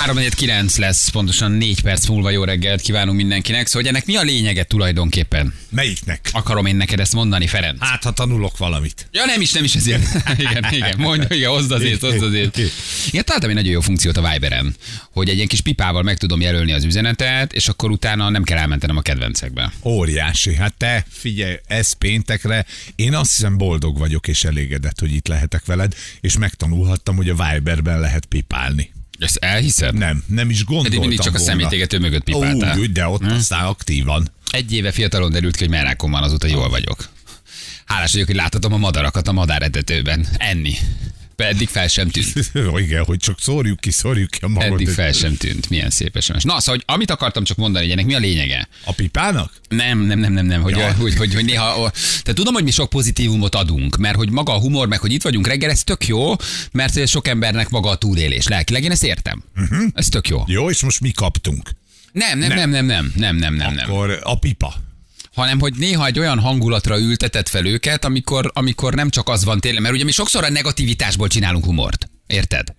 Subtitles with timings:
[0.00, 3.66] 349 lesz, pontosan 4 perc múlva jó reggelt kívánunk mindenkinek.
[3.66, 5.54] Szóval hogy ennek mi a lényege tulajdonképpen?
[5.68, 6.28] Melyiknek?
[6.32, 7.76] Akarom én neked ezt mondani, Ferenc.
[7.80, 9.08] Hát, ha tanulok valamit.
[9.12, 10.02] Ja, nem is, nem is ezért.
[10.38, 12.58] igen, igen, mondja, igen, hozd azért, hozd azért.
[13.10, 14.74] Igen, találtam egy nagyon jó funkciót a Viberen,
[15.12, 18.58] hogy egy ilyen kis pipával meg tudom jelölni az üzenetet, és akkor utána nem kell
[18.58, 19.72] elmentenem a kedvencekbe.
[19.84, 20.54] Óriási.
[20.54, 22.66] Hát te, figyelj, ez péntekre.
[22.96, 27.34] Én azt hiszem boldog vagyok és elégedett, hogy itt lehetek veled, és megtanulhattam, hogy a
[27.34, 28.90] Viberben lehet pipálni.
[29.20, 29.94] Ezt elhiszed?
[29.94, 31.52] Nem, nem is gondoltam Eddig mindig csak a volna.
[31.52, 32.78] szemétégető mögött pipáltál.
[32.78, 34.30] Úgy, de ott aztán aktívan.
[34.50, 37.08] Egy éve fiatalon derült ki, hogy merákom van, azóta jól vagyok.
[37.84, 40.26] Hálás vagyok, hogy láthatom a madarakat a madáretetőben.
[40.36, 40.74] Enni.
[41.44, 42.50] Eddig fel sem tűnt.
[42.84, 44.72] Igen, hogy csak szórjuk ki, szórjuk ki a magot.
[44.72, 45.70] Eddig fel sem tűnt.
[45.70, 46.42] Milyen szép esemes.
[46.42, 48.68] Na, szóval, hogy amit akartam csak mondani, hogy ennek mi a lényege?
[48.84, 49.52] A pipának?
[49.68, 50.62] Nem, nem, nem, nem, nem.
[50.62, 50.94] Hogy, ja.
[50.94, 54.58] hogy, hogy, hogy néha, tehát tudom, hogy mi sok pozitívumot adunk, mert hogy maga a
[54.58, 56.34] humor, meg hogy itt vagyunk reggel, ez tök jó,
[56.72, 58.46] mert ez sok embernek maga a túlélés.
[58.46, 59.42] Lelkileg én ezt értem.
[59.56, 59.84] Uh-huh.
[59.94, 60.42] Ez tök jó.
[60.46, 61.70] Jó, és most mi kaptunk?
[62.12, 63.74] Nem, nem, nem, nem, nem, nem, nem, nem.
[63.74, 63.90] nem.
[63.90, 64.74] Akkor a pipa
[65.34, 69.60] hanem hogy néha egy olyan hangulatra ültetett fel őket, amikor, amikor nem csak az van
[69.60, 72.10] tényleg, mert ugye mi sokszor a negativitásból csinálunk humort.
[72.26, 72.74] Érted?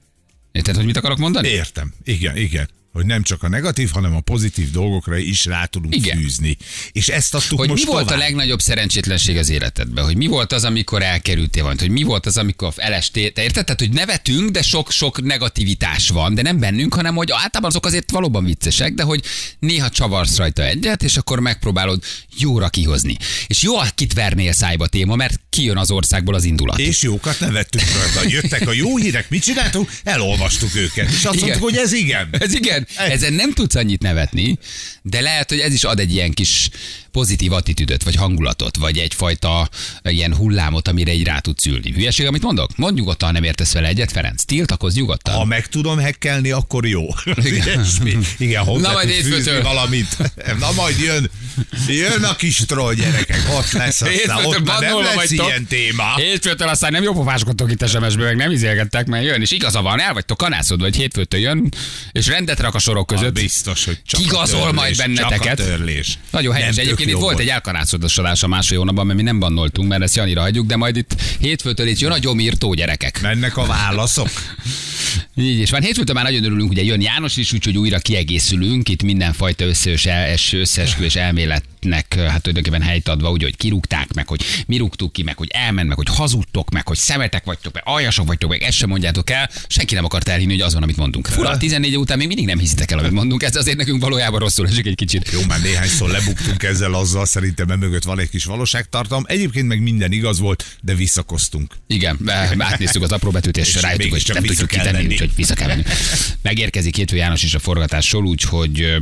[0.52, 1.47] Érted, hogy mit akarok mondani?
[1.47, 1.94] Értem.
[2.03, 2.69] Igen, igen.
[2.94, 6.17] Hogy nem csak a negatív, hanem a pozitív dolgokra is rá tudunk Igen.
[6.17, 6.58] fűzni.
[6.92, 8.20] És ezt adtuk Hogy most mi volt tovább.
[8.20, 10.03] a legnagyobb szerencsétlenség az életedben?
[10.03, 11.81] Hogy mi volt az, amikor elkerültél valamit?
[11.81, 13.31] Hogy mi volt az, amikor elestél?
[13.31, 13.64] Te érted?
[13.66, 18.12] Tehát, hogy nevetünk, de sok-sok negativitás van, de nem bennünk, hanem hogy általában azok azért
[18.12, 19.23] valóban viccesek, de hogy
[19.59, 22.03] néha csavarsz rajta egyet, és akkor megpróbálod
[22.38, 23.17] jóra kihozni.
[23.47, 26.80] És jó, kit vernél szájba téma, mert kijön az országból az indulat.
[26.80, 28.30] És jókat nevettünk rajta.
[28.30, 29.92] Jöttek a jó hírek, mit csináltunk?
[30.03, 31.09] Elolvastuk őket.
[31.09, 31.47] És azt Igen.
[31.47, 32.28] mondtuk, hogy ez igen.
[32.31, 34.58] Ez igen, ezen nem tudsz annyit nevetni,
[35.02, 36.70] de lehet, hogy ez is ad egy ilyen kis
[37.12, 39.70] pozitív attitűdöt, vagy hangulatot, vagy egyfajta
[40.04, 41.92] ilyen hullámot, amire így rá tudsz ülni.
[41.92, 42.78] Hülyeség, amit mondok?
[42.78, 44.44] Mondd nyugodtan, ha nem értesz vele egyet, Ferenc.
[44.44, 45.34] Tiltakozz nyugodtan.
[45.34, 47.08] Ha meg tudom hekkelni, akkor jó.
[48.38, 50.18] Igen, hozzá Na majd fűzni valamit.
[50.59, 51.30] Na majd jön,
[51.88, 55.47] jön a kis troll gyerekek, ott lesz aztán, ott már nem lesz vagytok.
[55.47, 56.16] ilyen téma.
[56.16, 60.00] Hétfőtől aztán nem jó pofáskodtok itt SMS-ből, meg nem izélgettek, mert jön, és igaza van,
[60.02, 61.74] el vagytok kanászodva, hogy hétfőtől jön,
[62.12, 63.38] és rendet rak a sorok között.
[63.38, 65.58] Ah, biztos, hogy csak Kigazol a törlés, majd benneteket.
[65.58, 66.18] Csak a törlés.
[66.30, 66.76] Nagyon helyes.
[66.76, 67.40] Nem, Egyébként itt volt volt.
[67.40, 70.96] egy elkanászodásodás a másfél hónapban, mert mi nem bannoltunk, mert ezt Janira hagyjuk, de majd
[70.96, 73.22] itt hétfőtől itt jön a gyomírtó gyerekek.
[73.22, 74.30] Mennek a válaszok.
[75.36, 75.82] Így is van.
[75.82, 78.90] Hétfőtől már nagyon örülünk, ugye jön János is, úgyhogy újra kiegészülünk.
[78.90, 84.42] Itt mindenfajta összeös, els, összeesküvés elméletnek hát tulajdonképpen helyt adva, úgy, hogy kirúgták meg, hogy
[84.68, 88.28] mi rúgtuk ki, meg hogy elment, meg hogy hazudtok, meg hogy szemetek vagytok, meg aljasok
[88.28, 89.50] vagytok, meg ezt sem mondjátok el.
[89.68, 91.28] Senki nem akart elhinni, hogy az van, amit mondunk.
[91.28, 93.44] Fura, 14 év után még mindig nem hiszitek el, amit mondunk.
[93.44, 95.29] Ez azért nekünk valójában rosszul esik egy kicsit.
[95.31, 99.23] Jó, már néhányszor lebuktunk ezzel azzal, szerintem emögött van egy kis valóságtartalom.
[99.27, 101.73] Egyébként meg minden igaz volt, de visszakoztunk.
[101.88, 102.19] Igen,
[102.57, 105.83] átnéztük az apró betűt, és, És rájöttük, hogy nem tudjuk kitenni, úgyhogy vissza kell venni.
[106.41, 109.01] Megérkezik Hétfő János is a forgatásról, úgyhogy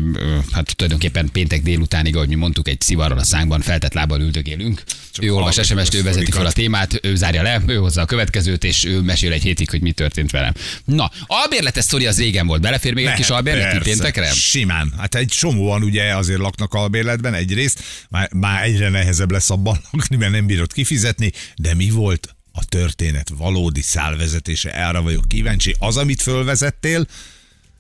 [0.52, 4.84] hát tulajdonképpen péntek délutánig, ahogy mi mondtuk, egy szivarral a szánkban, feltett lábbal üldögélünk.
[5.12, 8.06] Csak ő olvas SMS-t, ő vezeti fel a témát, ő zárja le, ő hozza a
[8.06, 10.54] következőt, és ő mesél egy hétig, hogy mi történt velem.
[10.86, 12.62] Na, albérletes sztori az régen volt.
[12.62, 13.80] Belefér még egy kis albérlet Persze.
[13.80, 14.32] péntekre?
[14.32, 14.94] Simán.
[14.98, 20.16] Hát egy csomóan ugye azért laknak albérletben egyrészt, már, már egyre nehezebb lesz abban lakni,
[20.16, 24.72] mert nem bírod kifizetni, de mi volt a történet valódi szálvezetése?
[24.72, 25.76] Erre vagyok kíváncsi.
[25.80, 27.06] Az, amit fölvezettél,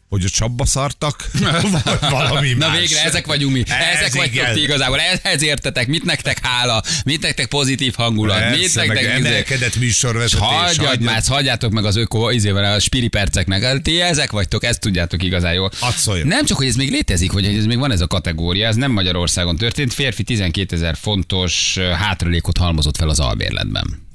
[0.10, 1.30] hogy a csapba szartak,
[1.84, 2.80] vagy valami Na más.
[2.80, 3.64] végre, ezek vagyunk mi.
[3.68, 5.00] Ez ezek vagytok ti igazából.
[5.00, 5.88] Ehhez értetek.
[5.88, 6.84] Mit nektek hála?
[7.06, 8.50] Mit nektek pozitív hangulat?
[8.50, 10.40] mit Persze, meg nektek izé- emelkedett műsorvezetés.
[10.48, 11.02] Hagyjad hagyjad.
[11.02, 13.64] már, hagyjátok meg az öko, izével a spiri perceknek.
[13.64, 15.72] Hát Ti ezek vagytok, ezt tudjátok igazán jól.
[15.80, 16.28] Hadd szóljon.
[16.28, 18.92] Nem csak, hogy ez még létezik, hogy ez még van ez a kategória, ez nem
[18.92, 19.94] Magyarországon történt.
[19.94, 24.08] Férfi 12 ezer fontos ö, hátralékot halmozott fel az albérletben.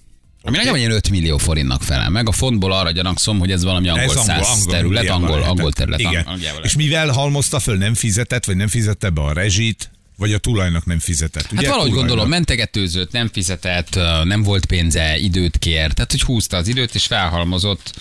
[0.47, 2.28] Ami nagyjából ilyen 5 millió forintnak felel meg.
[2.28, 5.43] A fontból arra gyanakszom, hogy ez valami angol, Ez angol angol, száz angol, terület, angol,
[5.43, 6.00] angol terület.
[6.00, 6.25] Igen.
[6.25, 10.38] Angliában És mivel halmozta föl, nem fizetett, vagy nem fizette be a rezsit, vagy a
[10.38, 11.43] tulajnak nem fizetett.
[11.43, 11.69] Hát ugye?
[11.69, 12.09] valahogy Tulajnak.
[12.09, 17.06] gondolom, mentegetőzött, nem fizetett, nem volt pénze, időt kért, tehát hogy húzta az időt, és
[17.06, 17.93] felhalmozott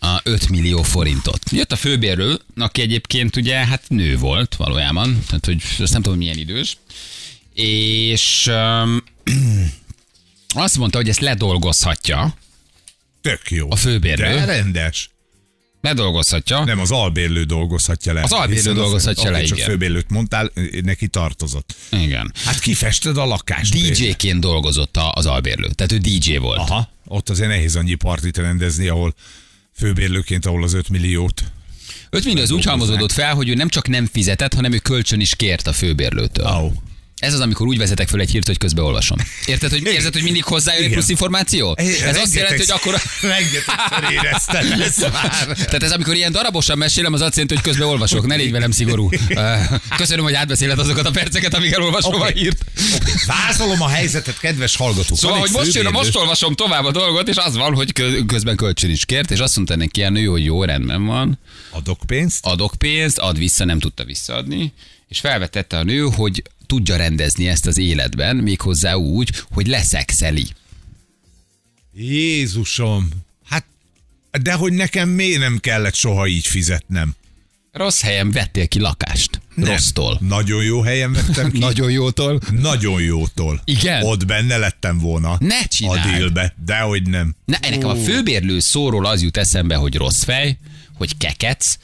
[0.00, 1.40] a 5 millió forintot.
[1.50, 6.18] Jött a főbérő, aki egyébként ugye hát nő volt valójában, tehát hogy azt nem tudom,
[6.18, 6.76] milyen idős,
[7.54, 9.02] és um,
[10.54, 12.34] azt mondta, hogy ezt ledolgozhatja,
[13.20, 13.70] Tök jó.
[13.70, 14.24] A főbérlő.
[14.24, 15.10] De rendes.
[15.80, 18.22] ledolgozhatja, Nem, az albérlő dolgozhatja le.
[18.22, 19.70] Az albérlő dolgozhatja le, oké, csak igen.
[19.70, 20.52] főbérlőt mondtál,
[20.82, 21.74] neki tartozott.
[21.90, 22.32] igen.
[22.44, 23.72] Hát kifested a lakást.
[23.72, 26.58] DJ-ként dolgozott az albérlő, tehát ő DJ volt.
[26.58, 29.14] Aha, ott azért nehéz annyi partit rendezni, ahol
[29.74, 31.42] főbérlőként, ahol az 5 milliót.
[32.10, 35.20] 5 millió az úgy halmozódott fel, hogy ő nem csak nem fizetett, hanem ő kölcsön
[35.20, 36.46] is kért a főbérlőtől.
[36.46, 36.70] Au.
[37.18, 39.18] Ez az, amikor úgy vezetek föl egy hírt, hogy közben olvasom.
[39.46, 41.74] Érted, hogy érzed, hogy mindig hozzájön egy plusz információ?
[41.78, 42.94] Ez azt jelenti, hogy akkor...
[43.20, 45.46] Rengetegszer éreztem ezt már.
[45.46, 48.26] Tehát ez amikor ilyen darabosan mesélem, az azt jelenti, hogy közben olvasok.
[48.26, 49.08] Ne légy velem szigorú.
[49.96, 52.22] Köszönöm, hogy átbeszéled azokat a perceket, amíg elolvasom Oké.
[52.22, 52.64] a hírt.
[53.26, 55.18] Vázolom a helyzetet, kedves hallgatók.
[55.18, 58.56] Szóval, hogy most jön, most olvasom tovább a dolgot, és az van, hogy kö- közben
[58.56, 61.38] kölcsön is kért, és azt mondta neki a nő, hogy jó, rendben van,
[61.70, 62.38] Adok pénzt.
[62.46, 64.72] adok pénzt, ad vissza, nem tudta visszaadni,
[65.08, 70.46] és felvetette a nő, hogy tudja rendezni ezt az életben, méghozzá úgy, hogy leszexeli.
[71.94, 73.08] Jézusom.
[73.44, 73.64] Hát,
[74.42, 77.14] de hogy nekem miért nem kellett soha így fizetnem?
[77.72, 79.40] Rossz helyen vettél ki lakást.
[79.54, 79.68] Nem.
[79.68, 80.18] Rossztól.
[80.20, 81.58] Nagyon jó helyen vettem ki.
[81.68, 82.40] Nagyon jótól.
[82.50, 83.60] Nagyon jótól.
[83.64, 84.02] Igen?
[84.04, 85.36] Ott benne lettem volna.
[85.40, 86.14] Ne A csináld.
[86.16, 86.54] dílbe.
[86.64, 87.34] Dehogy nem.
[87.44, 90.58] Ne, nekem a főbérlő szóról az jut eszembe, hogy rossz fej,
[90.94, 91.78] hogy kekec,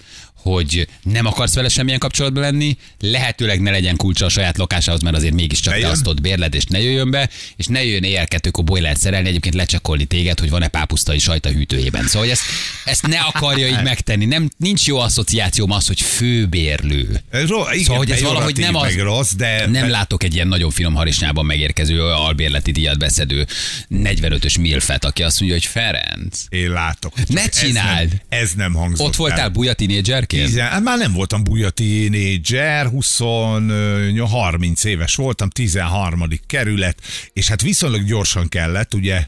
[0.44, 5.16] hogy nem akarsz vele semmilyen kapcsolatban lenni, lehetőleg ne legyen kulcsa a saját lakásához, mert
[5.16, 8.64] azért mégiscsak te azt ott bérled, és ne jöjjön be, és ne jöjjön éjjel kettőkor
[8.64, 12.06] boiler szerelni, egyébként lecsekkolni téged, hogy van-e pápusztai sajt a hűtőjében.
[12.06, 12.42] Szóval hogy ezt,
[12.84, 14.24] ezt ne akarja így megtenni.
[14.24, 17.22] Nem, nincs jó asszociációm az, hogy főbérlő.
[17.30, 20.70] Ro- igen, Szóval, hogy ez valahogy nem az, rossz, de nem látok egy ilyen nagyon
[20.70, 23.46] finom harisnyában megérkező albérleti díjat beszedő
[23.90, 27.12] 45-ös milfet, aki azt mondja, hogy Ferenc, én látok.
[27.26, 28.08] Ne ez csináld!
[28.08, 29.48] nem, ez nem hangzott ott voltál el.
[29.48, 30.33] buja tínédzserként?
[30.34, 33.18] Tizen, hát már nem voltam buja tínédzser, 20,
[34.30, 36.28] 30 éves voltam, 13.
[36.46, 37.00] kerület,
[37.32, 39.26] és hát viszonylag gyorsan kellett, ugye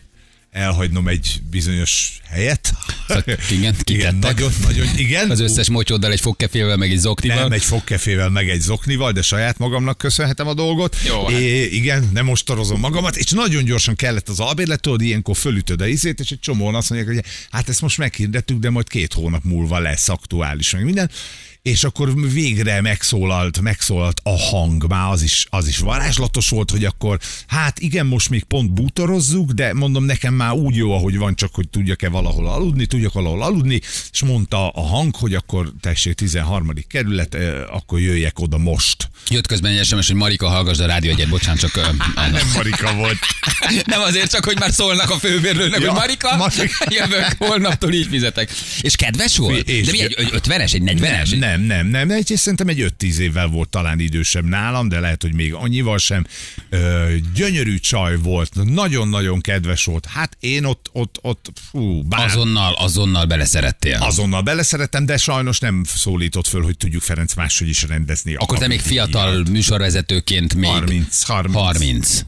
[0.56, 2.73] elhagynom egy bizonyos helyet.
[3.06, 4.20] Szóval, igen, kitettek.
[4.20, 5.31] nagyon, nagyon, igen.
[5.31, 7.43] Az összes mocsóddal egy fogkefével, meg egy zoknival.
[7.43, 10.97] Nem egy fogkefével, meg egy zoknival, de saját magamnak köszönhetem a dolgot.
[11.06, 11.41] Jó, hát.
[11.41, 15.87] é, igen, nem ostorozom magamat, és nagyon gyorsan kellett az albérlet, tudod, ilyenkor fölütöd a
[15.87, 19.44] izét, és egy csomóan azt mondják, hogy hát ezt most meghirdettük, de majd két hónap
[19.44, 21.11] múlva lesz aktuális, meg minden.
[21.67, 26.85] És akkor végre megszólalt, megszólalt a hang, már az is, az is varázslatos volt, hogy
[26.85, 31.35] akkor hát igen, most még pont bútorozzuk, de mondom nekem már úgy jó, ahogy van,
[31.35, 33.81] csak hogy tudjak-e valahol aludni, tudjak valahol aludni,
[34.13, 36.73] és mondta a hang, hogy akkor tessék 13.
[36.89, 37.37] kerület,
[37.71, 39.09] akkor jöjjek oda most.
[39.29, 41.75] Jött közben egy SMS, hogy Marika, hallgass a rádió egyet, bocsánat, csak...
[42.33, 43.19] Nem Marika volt.
[43.87, 46.85] Nem azért csak, hogy már szólnak a főbérlőnek, Ja, hogy Marika, Marika.
[47.01, 48.51] jövök, holnaptól így fizetek.
[48.81, 49.69] És kedves volt?
[49.69, 51.39] És- De mi, egy 50-es, egy 40-es?
[51.39, 52.11] Nem, nem, nem, nem.
[52.11, 56.26] Egy, szerintem egy 5-10 évvel volt talán idősebb nálam, de lehet, hogy még annyival sem.
[56.70, 60.06] Ö, gyönyörű csaj volt, nagyon-nagyon kedves volt.
[60.06, 63.99] Hát én ott, ott, ott, fú, bár Azonnal, azonnal beleszerettél.
[64.00, 68.35] azonnal beleszerettem, de sajnos nem szólított föl, hogy tudjuk Ferenc máshogy is rendezni.
[68.35, 70.70] Akkor te még fiatal műsorvezetőként még...
[70.70, 71.55] 30, 30.
[71.55, 72.20] 30.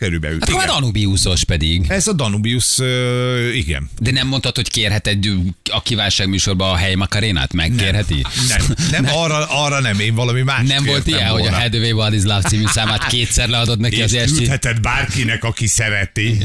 [0.00, 0.38] Körülbelül.
[0.40, 0.60] Hát igen.
[0.60, 1.84] már Danubiusos pedig.
[1.88, 3.90] Ez a Danubius, ö, igen.
[3.98, 5.32] De nem mondtad, hogy kérhet egy
[5.70, 7.52] a kívánság műsorba a hely Makarénát?
[7.52, 8.24] Megkérheti?
[8.48, 11.92] Nem, nem, arra, arra nem, én valami más Nem volt ilyen, hogy a Head Away
[11.92, 14.36] What is Love című számát kétszer leadod neki az és esti.
[14.36, 16.38] küldheted bárkinek, aki szereti.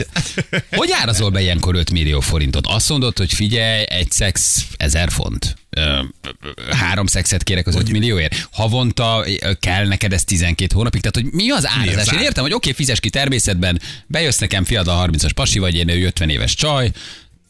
[0.71, 2.67] Hogy árazol be ilyenkor 5 millió forintot?
[2.67, 5.55] Azt mondod, hogy figyelj, egy szex 1000 font.
[6.71, 8.47] Három szexet kérek az 5 millióért.
[8.51, 9.25] Havonta
[9.59, 11.01] kell neked ez 12 hónapig.
[11.01, 12.13] Tehát, hogy mi az árazás?
[12.13, 16.05] Én értem, hogy oké, fizes ki természetben, bejössz nekem fiatal 30-as pasi vagy, én ő
[16.05, 16.91] 50 éves csaj,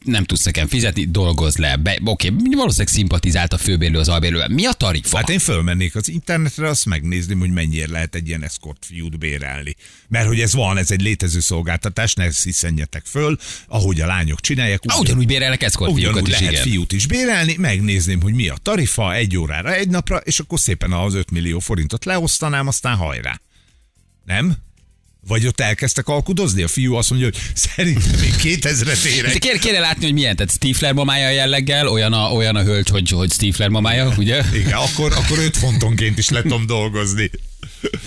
[0.06, 1.76] nem tudsz nekem fizetni, dolgozz le.
[1.76, 4.48] Be, oké, valószínűleg szimpatizált a főbérlő az albérlővel.
[4.48, 5.16] Mi a tarifa?
[5.16, 9.76] Hát én fölmennék az internetre, azt megnézném, hogy mennyire lehet egy ilyen escort fiút bérelni.
[10.08, 14.80] Mert hogy ez van, ez egy létező szolgáltatás, ne sziszenjetek föl, ahogy a lányok csinálják.
[14.86, 16.62] Ah, ugyanúgy bérelnek eszkort fiúkat is, lehet igen.
[16.62, 20.92] fiút is bérelni, megnézném, hogy mi a tarifa egy órára, egy napra, és akkor szépen
[20.92, 23.40] az 5 millió forintot leosztanám, aztán hajrá.
[24.24, 24.65] Nem?
[25.28, 26.62] Vagy ott elkezdtek alkudozni?
[26.62, 29.38] A fiú azt mondja, hogy szerintem még 2000-et érek.
[29.38, 33.10] Kér, kéne látni, hogy milyen, tehát Stifler mamája jelleggel, olyan a, olyan a hölgy, hogy,
[33.10, 34.42] hogy Stifler mamája, ugye?
[34.54, 37.30] Igen, akkor, akkor 5 fontonként is le tudom dolgozni.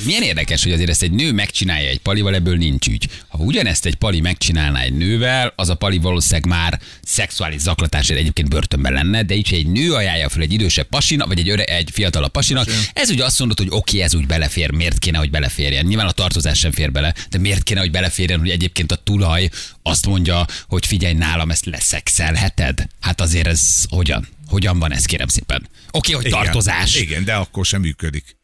[0.05, 3.09] Milyen érdekes, hogy azért ezt egy nő megcsinálja egy palival, ebből nincs ügy.
[3.27, 8.49] Ha ugyanezt egy pali megcsinálná egy nővel, az a pali valószínűleg már szexuális zaklatásért egyébként
[8.49, 11.89] börtönben lenne, de így, egy nő ajánlja fel egy idősebb pasina, vagy egy, öre, egy
[11.93, 15.85] fiatalabb pasinak, ez ugye azt mondod, hogy oké, ez úgy belefér, miért kéne, hogy beleférjen.
[15.85, 19.49] Nyilván a tartozás sem fér bele, de miért kéne, hogy beleférjen, hogy egyébként a tulaj
[19.83, 22.87] azt mondja, hogy figyelj, nálam ezt leszexelheted.
[22.99, 24.27] Hát azért ez hogyan?
[24.47, 25.69] Hogyan van ez, kérem szépen?
[25.91, 26.95] Oké, hogy Igen, tartozás.
[26.95, 28.37] Igen, de akkor sem működik.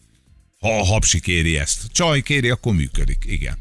[0.59, 1.81] Ha a hapsi kéri ezt.
[1.91, 3.23] Csaj kéri, akkor működik.
[3.27, 3.57] Igen.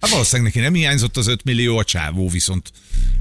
[0.00, 2.70] Hát valószínűleg neki nem hiányzott az 5 millió, a csávó viszont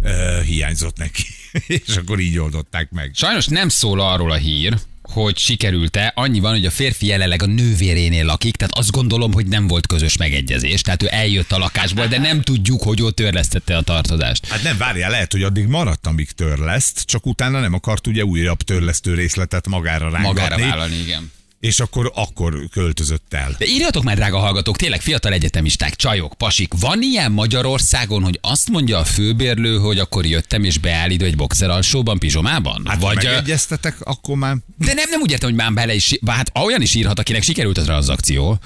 [0.02, 1.24] uh, hiányzott neki.
[1.88, 3.12] És akkor így oldották meg.
[3.16, 7.46] Sajnos nem szól arról a hír, hogy sikerült-e, annyi van, hogy a férfi jelenleg a
[7.46, 12.08] nővérénél lakik, tehát azt gondolom, hogy nem volt közös megegyezés, tehát ő eljött a lakásból,
[12.08, 14.46] de nem tudjuk, hogy ott törlesztette a tartozást.
[14.46, 18.62] Hát nem, várjál, lehet, hogy addig maradt, amíg törleszt, csak utána nem akart ugye újabb
[18.62, 20.42] törlesztő részletet magára rángatni.
[20.42, 21.32] Magára vállalni, igen.
[21.64, 23.56] És akkor, akkor költözött el.
[23.58, 26.74] De írjatok már, drága hallgatók, tényleg fiatal egyetemisták, csajok, pasik.
[26.80, 31.70] Van ilyen Magyarországon, hogy azt mondja a főbérlő, hogy akkor jöttem és beállít egy boxer
[31.70, 32.84] alsóban, pizsomában?
[32.86, 36.52] Hát Vagy, megegyeztetek, akkor már de nem, nem úgy értem, hogy már bele is, hát
[36.64, 38.60] olyan is írhat, akinek sikerült a tranzakció.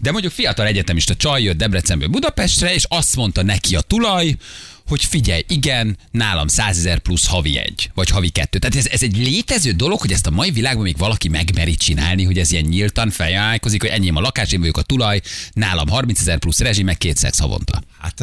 [0.00, 4.36] De mondjuk fiatal egyetemista csaj jött Debrecenből Budapestre, és azt mondta neki a tulaj,
[4.88, 8.58] hogy figyelj, igen, nálam 100 ezer plusz havi egy, vagy havi kettő.
[8.58, 12.24] Tehát ez, ez egy létező dolog, hogy ezt a mai világban még valaki megmeri csinálni,
[12.24, 15.20] hogy ez ilyen nyíltan feljájkozik, hogy enyém a lakás, én vagyok a tulaj,
[15.52, 17.82] nálam 30 ezer plusz rezsi, meg két szex havonta.
[17.98, 18.22] hát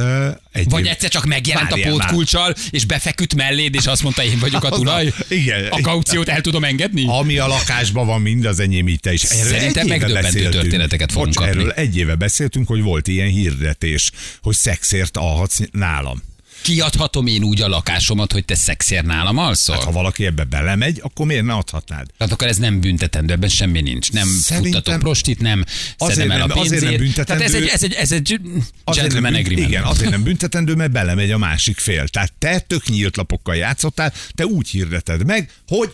[0.52, 4.64] egy Vagy egyszer csak megjelent a pótkulcsal, és befeküdt melléd, és azt mondta, én vagyok
[4.64, 5.14] a tulaj.
[5.30, 5.68] igen.
[5.70, 7.06] A kauciót el tudom engedni?
[7.08, 9.24] Ami a lakásban van, mind az enyém itt is.
[9.24, 11.62] Erről Szerintem megdöbbentő történeteket fogunk Bocs, kapni.
[11.62, 16.22] Erről egy éve beszéltünk, hogy volt ilyen hirdetés, hogy szexért alhatsz nálam.
[16.66, 19.76] Kiadhatom én úgy a lakásomat, hogy te szexér nálam alszol?
[19.76, 22.08] Hát, ha valaki ebbe belemegy, akkor miért ne adhatnád?
[22.18, 24.12] Tehát akkor ez nem büntetendő, ebben semmi nincs.
[24.12, 25.64] Nem Szerintem- futtatok prostit, nem
[25.98, 26.92] Azért szedem el a nem- azért pénzért.
[26.92, 28.40] nem büntetendő- Tehát ez egy, ez egy, ez egy
[28.84, 29.70] Azért gentleman nem, agreement.
[29.70, 32.08] igen, azért nem büntetendő, mert belemegy a másik fél.
[32.08, 35.94] Tehát te tök nyílt lapokkal játszottál, te úgy hirdeted meg, hogy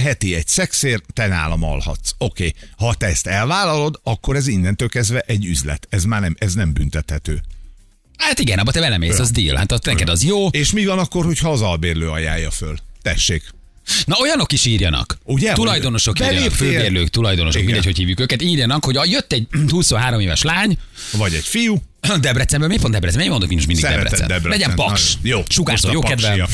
[0.00, 2.10] heti egy szexért, te nálam alhatsz.
[2.18, 2.54] Oké, okay.
[2.88, 5.86] ha te ezt elvállalod, akkor ez innentől kezdve egy üzlet.
[5.90, 7.42] Ez már nem, ez nem büntethető.
[8.16, 9.56] Hát igen, abba te belemész, az deal.
[9.56, 10.48] Hát az neked az jó.
[10.48, 12.76] És mi van akkor, hogyha az albérlő ajánlja föl?
[13.02, 13.42] Tessék.
[14.04, 15.18] Na olyanok is írjanak.
[15.24, 17.64] Ugye, Tulajdonosok írjanak, beléptél- főbérlők, tulajdonosok, Igen.
[17.64, 20.78] mindegy, hogy hívjuk őket, írjanak, hogy jött egy 23 éves lány,
[21.12, 21.82] Vagy egy fiú.
[22.20, 23.18] Debrecenben, miért pont Debrecen?
[23.18, 24.26] Miért mondok mindig Szereted Debrecen?
[24.28, 24.50] Debrecen.
[24.50, 25.16] Legyen paks.
[25.22, 25.44] Nagyon jó.
[25.48, 26.38] Sugárzó, jó kedvem.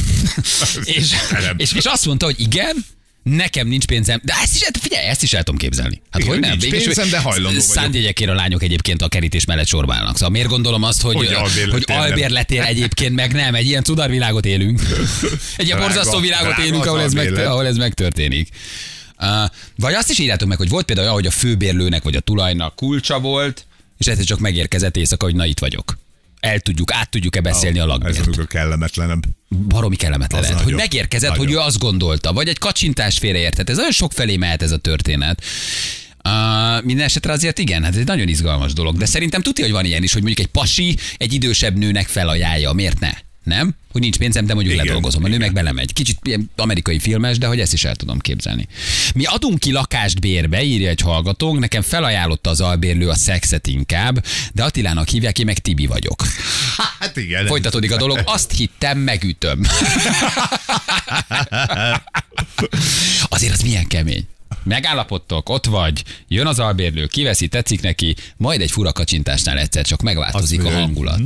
[0.85, 1.13] és,
[1.57, 2.85] és, és, azt mondta, hogy igen,
[3.23, 6.01] nekem nincs pénzem, de ezt is, figyelj, ezt is el tudom képzelni.
[6.11, 6.57] Hát Igen, hogy nem?
[6.59, 7.61] nincs pénzem, de hajlandó.
[7.61, 10.15] Szándjegyekért a lányok egyébként a kerítés mellett sorba állnak.
[10.15, 14.47] Szóval miért gondolom azt, hogy, Hogy albérletél hogy albérletél egyébként meg nem, egy ilyen cudarvilágot
[14.47, 14.81] élünk.
[15.57, 18.49] Egy ilyen borzasztó világot drága élünk, ahol ez, meg, ahol ez megtörténik.
[19.19, 19.27] Uh,
[19.77, 22.77] vagy azt is írjátok meg, hogy volt például olyan, hogy a főbérlőnek vagy a tulajnak
[22.77, 23.67] kulcsa volt,
[23.99, 25.99] és egyszer csak megérkezett éjszaka, hogy na itt vagyok.
[26.41, 28.19] El tudjuk, át tudjuk-e beszélni a Ez lakbért.
[28.27, 29.23] amikor kellemetlenebb.
[29.69, 30.89] Baromi kellemetlen Az lehet, hogy nagyon.
[30.89, 31.45] megérkezett, Nagyon.
[31.47, 33.71] hogy ő azt gondolta, vagy egy kacsintás félreértett.
[33.71, 35.43] Ez olyan sok felé mehet ez a történet.
[36.25, 38.97] Uh, minden esetre azért igen, hát ez egy nagyon izgalmas dolog.
[38.97, 42.73] De szerintem tudja, hogy van ilyen is, hogy mondjuk egy pasi egy idősebb nőnek felajánlja.
[42.73, 43.11] Miért ne?
[43.43, 43.75] Nem?
[43.93, 45.25] Hogy nincs pénzem, de mondjuk Igen, ledolgozom.
[45.25, 45.93] A nő meg belemegy.
[45.93, 48.69] Kicsit ilyen amerikai filmes, de hogy ezt is el tudom képzelni.
[49.15, 54.25] Mi adunk ki lakást bérbe, írja egy hallgatónk, nekem felajánlotta az albérlő a szexet inkább,
[54.53, 56.23] de Attilának hívják, én meg Tibi vagyok.
[56.99, 57.47] Hát igen.
[57.47, 59.63] Folytatódik a dolog, azt hittem, megütöm.
[63.29, 64.27] Azért az milyen kemény.
[64.63, 70.03] Megállapodtok, ott vagy, jön az albérlő, kiveszi, tetszik neki, majd egy fura kacsintásnál egyszer csak
[70.03, 71.21] megváltozik Azt a hangulat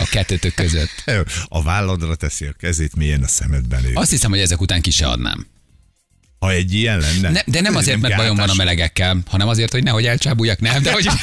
[0.00, 1.04] a kettőtök között.
[1.48, 3.90] A válladra teszi a kezét, milyen a szemedben ő.
[3.94, 5.46] Azt hiszem, hogy ezek után ki se adnám.
[6.38, 7.30] Ha egy ilyen lenne.
[7.30, 10.82] Ne, de nem azért, mert bajom van a melegekkel, hanem azért, hogy nehogy elcsábuljak, nem,
[10.82, 11.08] de hogy...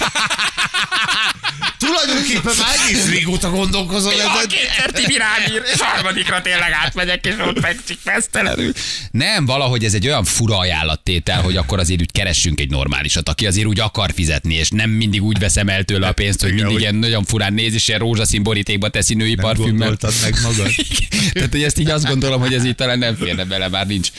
[1.77, 4.48] Tulajdonképpen már egész régóta gondolkozom ezen.
[4.48, 8.72] kétszer Tibi rám ír, és harmadikra tényleg átmegyek, és ott fekszik mesztelenül.
[9.12, 13.48] Nem, valahogy ez egy olyan fura ajánlattétel, hogy akkor azért úgy keressünk egy normálisat, aki
[13.48, 16.79] azért úgy akar fizetni, és nem mindig úgy veszem el tőle a pénzt, hogy mindig
[16.79, 19.98] ilyen nagyon furán néz, és ilyen rózsaszín borítékba teszi női Nem parfümmel.
[20.22, 20.72] meg magad?
[21.34, 24.10] Tehát, hogy ezt így azt gondolom, hogy ez így talán nem férne bele, bár nincs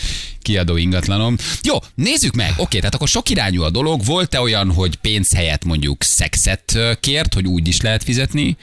[0.47, 1.37] kiadó ingatlanom.
[1.63, 2.55] Jó, nézzük meg.
[2.57, 4.05] Oké, tehát akkor sok irányú a dolog.
[4.05, 8.57] Volt-e olyan, hogy pénz helyett mondjuk szexet kért, hogy úgy is lehet fizetni?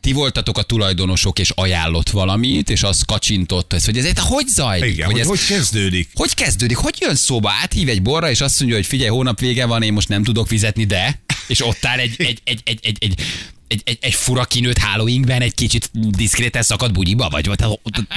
[0.00, 4.92] Ti voltatok a tulajdonosok, és ajánlott valamit, és az kacsintott, ez, hogy ez hogy zajlik?
[4.92, 6.08] Igen, hogy, ez, hogy kezdődik?
[6.14, 6.76] hogy kezdődik?
[6.76, 7.50] Hogy jön szóba?
[7.62, 10.46] Áthív egy borra, és azt mondja, hogy figyelj, hónap vége van, én most nem tudok
[10.46, 11.20] fizetni, de...
[11.46, 13.22] És ott áll egy, egy, egy, egy, egy, egy
[13.70, 17.46] egy, egy, egy fura kinőtt halloweenben egy kicsit diszkréten szakadt bugyiba vagy?
[17.46, 17.60] vagy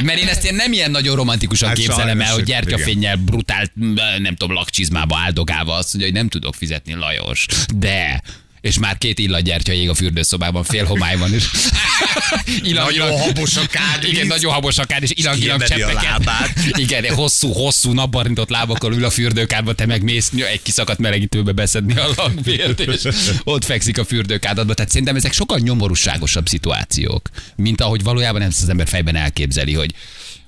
[0.04, 3.72] mert én ezt én nem ilyen nagyon romantikusan Hát hát képzelem el, hogy gyertyafénnyel brutál,
[4.18, 7.46] nem tudom, lakcsizmába áldogálva azt mondja, hogy nem tudok fizetni, Lajos.
[7.76, 8.22] De
[8.64, 11.44] és már két illatgyertya ég a fürdőszobában, fél homályban is.
[12.62, 14.12] ilang, Nagyon habos a kádvíz.
[14.12, 16.50] Igen, nagyon habos a kád, és ilang-ilang Kiemeli a cseppeket.
[16.86, 21.98] Igen, hosszú, hosszú napbarintott lábakkal ül a fürdőkádba, te meg mész egy kiszakadt melegítőbe beszedni
[21.98, 23.08] a lakbért, és
[23.44, 24.74] ott fekszik a fürdőkádatba.
[24.74, 29.94] Tehát szerintem ezek sokkal nyomorúságosabb szituációk, mint ahogy valójában ezt az ember fejben elképzeli, hogy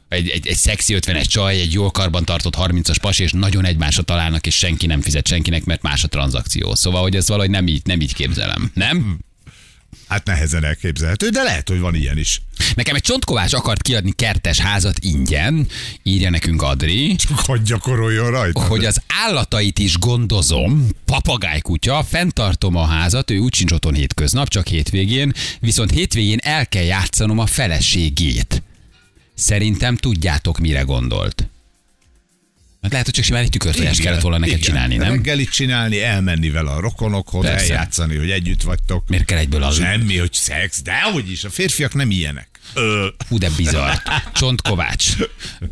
[0.09, 4.03] egy, egy, egy szexi 50-es csaj, egy jól karban tartott 30-as pasi, és nagyon egymásra
[4.03, 6.75] találnak, és senki nem fizet senkinek, mert más a tranzakció.
[6.75, 8.71] Szóval, hogy ez valahogy nem így, nem így képzelem.
[8.74, 9.19] Nem?
[10.07, 12.41] Hát nehezen elképzelhető, de lehet, hogy van ilyen is.
[12.75, 15.67] Nekem egy csontkovás akart kiadni kertes házat ingyen,
[16.03, 17.15] írja nekünk Adri.
[17.15, 18.62] Csak hogy gyakoroljon rajta.
[18.62, 24.67] hogy az állatait is gondozom, papagálykutya, fenntartom a házat, ő úgy sincs otthon hétköznap, csak
[24.67, 28.63] hétvégén, viszont hétvégén el kell játszanom a feleségét.
[29.36, 31.48] Szerintem tudjátok, mire gondolt.
[32.82, 34.68] Hát lehet, hogy csak simán egy tükörtojást kellett volna neked igen.
[34.70, 35.10] csinálni, nem?
[35.10, 37.65] Reggelit csinálni, elmenni vele a rokonokhoz, Persze.
[37.65, 39.08] eljátszani, hogy együtt vagytok.
[39.08, 39.75] Miért kell egyből az?
[39.75, 42.48] Semmi, hogy szex, de hogy is, a férfiak nem ilyenek.
[42.74, 43.92] Ö, Hú, de bizarr.
[44.34, 45.15] Csontkovács.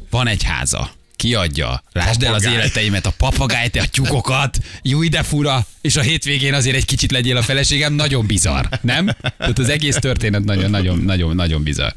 [0.10, 0.92] Van egy háza.
[1.16, 1.84] Kiadja.
[1.92, 4.58] Lásd el az életeimet, a papagájt, a tyúkokat.
[4.82, 5.66] Jó, de fura.
[5.82, 7.94] És a hétvégén azért egy kicsit legyél a feleségem.
[7.94, 9.06] Nagyon bizarr, nem?
[9.38, 11.92] Tehát az egész történet nagyon, nagyon, nagyon, nagyon bizarr.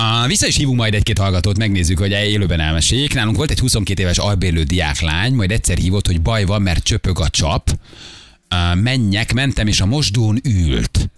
[0.00, 3.14] Uh, vissza is hívunk majd egy-két hallgatót, megnézzük, hogy élőben elmeséljék.
[3.14, 7.20] Nálunk volt egy 22 éves albérlő diáklány, majd egyszer hívott, hogy baj van, mert csöpög
[7.20, 7.78] a csap.
[8.50, 11.10] Uh, menjek, mentem, és a mosdón ült.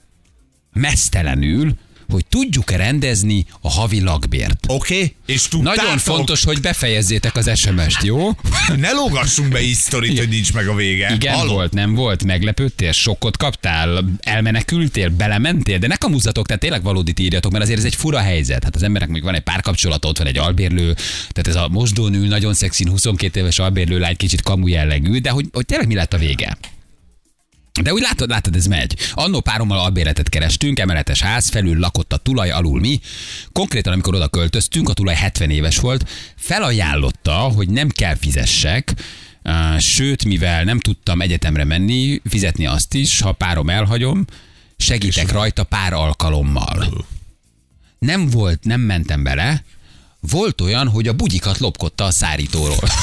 [0.72, 1.74] Mesztelenül,
[2.12, 4.64] hogy tudjuk-e rendezni a havi lakbért.
[4.66, 5.14] Oké, okay.
[5.26, 5.82] és tudtátok?
[5.82, 8.28] Nagyon fontos, hogy befejezzétek az SMS-t, jó?
[8.76, 11.14] Ne lógassunk be hisztorit, hogy nincs meg a vége.
[11.14, 11.52] Igen, Halló?
[11.52, 17.52] volt, nem volt, meglepődtél, sokkot kaptál, elmenekültél, belementél, de ne kamuzzatok, tehát tényleg valódit írjatok,
[17.52, 18.64] mert azért ez egy fura helyzet.
[18.64, 20.94] Hát az emberek még van egy párkapcsolata, ott van egy albérlő,
[21.28, 25.30] tehát ez a mosdón ül, nagyon szexin, 22 éves albérlő lány, kicsit kamu jellegű, de
[25.30, 26.58] hogy, hogy tényleg mi lett a vége?
[27.82, 28.96] De úgy látod, látod, ez megy.
[29.12, 33.00] Annó párommal albéletet kerestünk, emeletes ház, felül lakott a tulaj, alul mi.
[33.52, 38.94] Konkrétan, amikor oda költöztünk, a tulaj 70 éves volt, felajánlotta, hogy nem kell fizessek,
[39.78, 44.24] sőt, mivel nem tudtam egyetemre menni, fizetni azt is, ha párom elhagyom,
[44.76, 47.06] segítek rajta pár alkalommal.
[47.98, 49.64] Nem volt, nem mentem bele,
[50.20, 52.88] volt olyan, hogy a bugyikat lopkodta a szárítóról.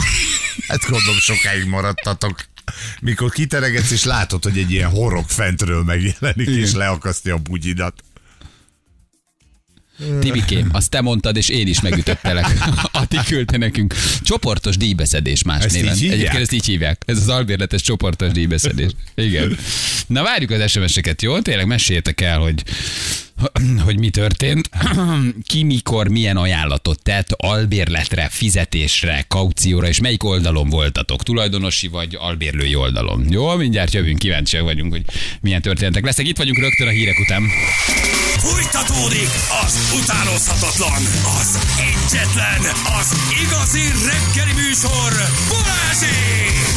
[0.67, 2.45] Hát gondolom sokáig maradtatok.
[3.01, 8.03] Mikor kiteregetsz és látod, hogy egy ilyen horog fentről megjelenik, és leakasztja a bugyidat.
[10.19, 12.45] Tibikém, azt te mondtad, és én is megütöttelek.
[12.91, 13.95] Ati küldte nekünk.
[14.21, 15.91] Csoportos díjbeszedés más Ezt néven.
[15.91, 17.01] Egyébként ezt így hívják.
[17.05, 18.91] Ez az albérletes csoportos díjbeszedés.
[19.15, 19.57] Igen.
[20.07, 21.39] Na várjuk az SMS-eket, jó?
[21.39, 22.63] Tényleg meséljetek el, hogy
[23.85, 24.69] hogy mi történt,
[25.49, 32.75] ki mikor milyen ajánlatot tett albérletre, fizetésre, kaucióra, és melyik oldalon voltatok, tulajdonosi vagy albérlői
[32.75, 33.25] oldalon.
[33.29, 35.03] Jó, mindjárt jövünk, kíváncsiak vagyunk, hogy
[35.41, 36.27] milyen történetek lesznek.
[36.27, 37.43] Itt vagyunk rögtön a hírek után.
[38.37, 39.29] Fújtatódik
[39.65, 41.01] az utánozhatatlan,
[41.39, 42.61] az egyetlen,
[42.99, 45.11] az igazi reggeli műsor,
[45.49, 46.76] Balázsék!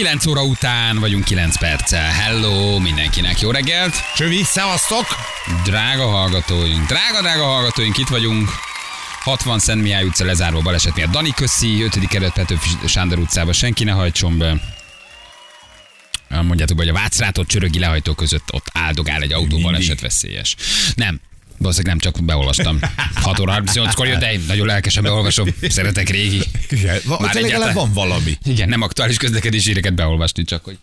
[0.00, 2.10] 9 óra után vagyunk 9 perccel.
[2.10, 3.94] Hello mindenkinek, jó reggelt!
[4.16, 5.06] Csövi, szevasztok!
[5.64, 8.48] Drága hallgatóink, drága, drága hallgatóink, itt vagyunk.
[9.20, 11.10] 60 Szent Mihály utca lezárva baleset miatt.
[11.10, 12.08] Dani köszi, 5.
[12.08, 14.54] kerület Petőfi Sándor utcába senki ne hajtson be.
[16.28, 20.56] Mondjátok, hogy a Vácrátot csörögi lehajtó között ott áldogál egy autó baleset veszélyes.
[20.94, 21.20] Nem,
[21.60, 22.78] Valószínűleg nem csak beolvastam.
[23.14, 25.48] 6 óra 38-kor jött, de én nagyon lelkesen beolvasom.
[25.62, 26.42] Szeretek régi.
[26.70, 28.38] Igen, Már legalább egyáltalán- van valami.
[28.44, 30.78] Igen, nem aktuális közlekedési híreket beolvasni, csak hogy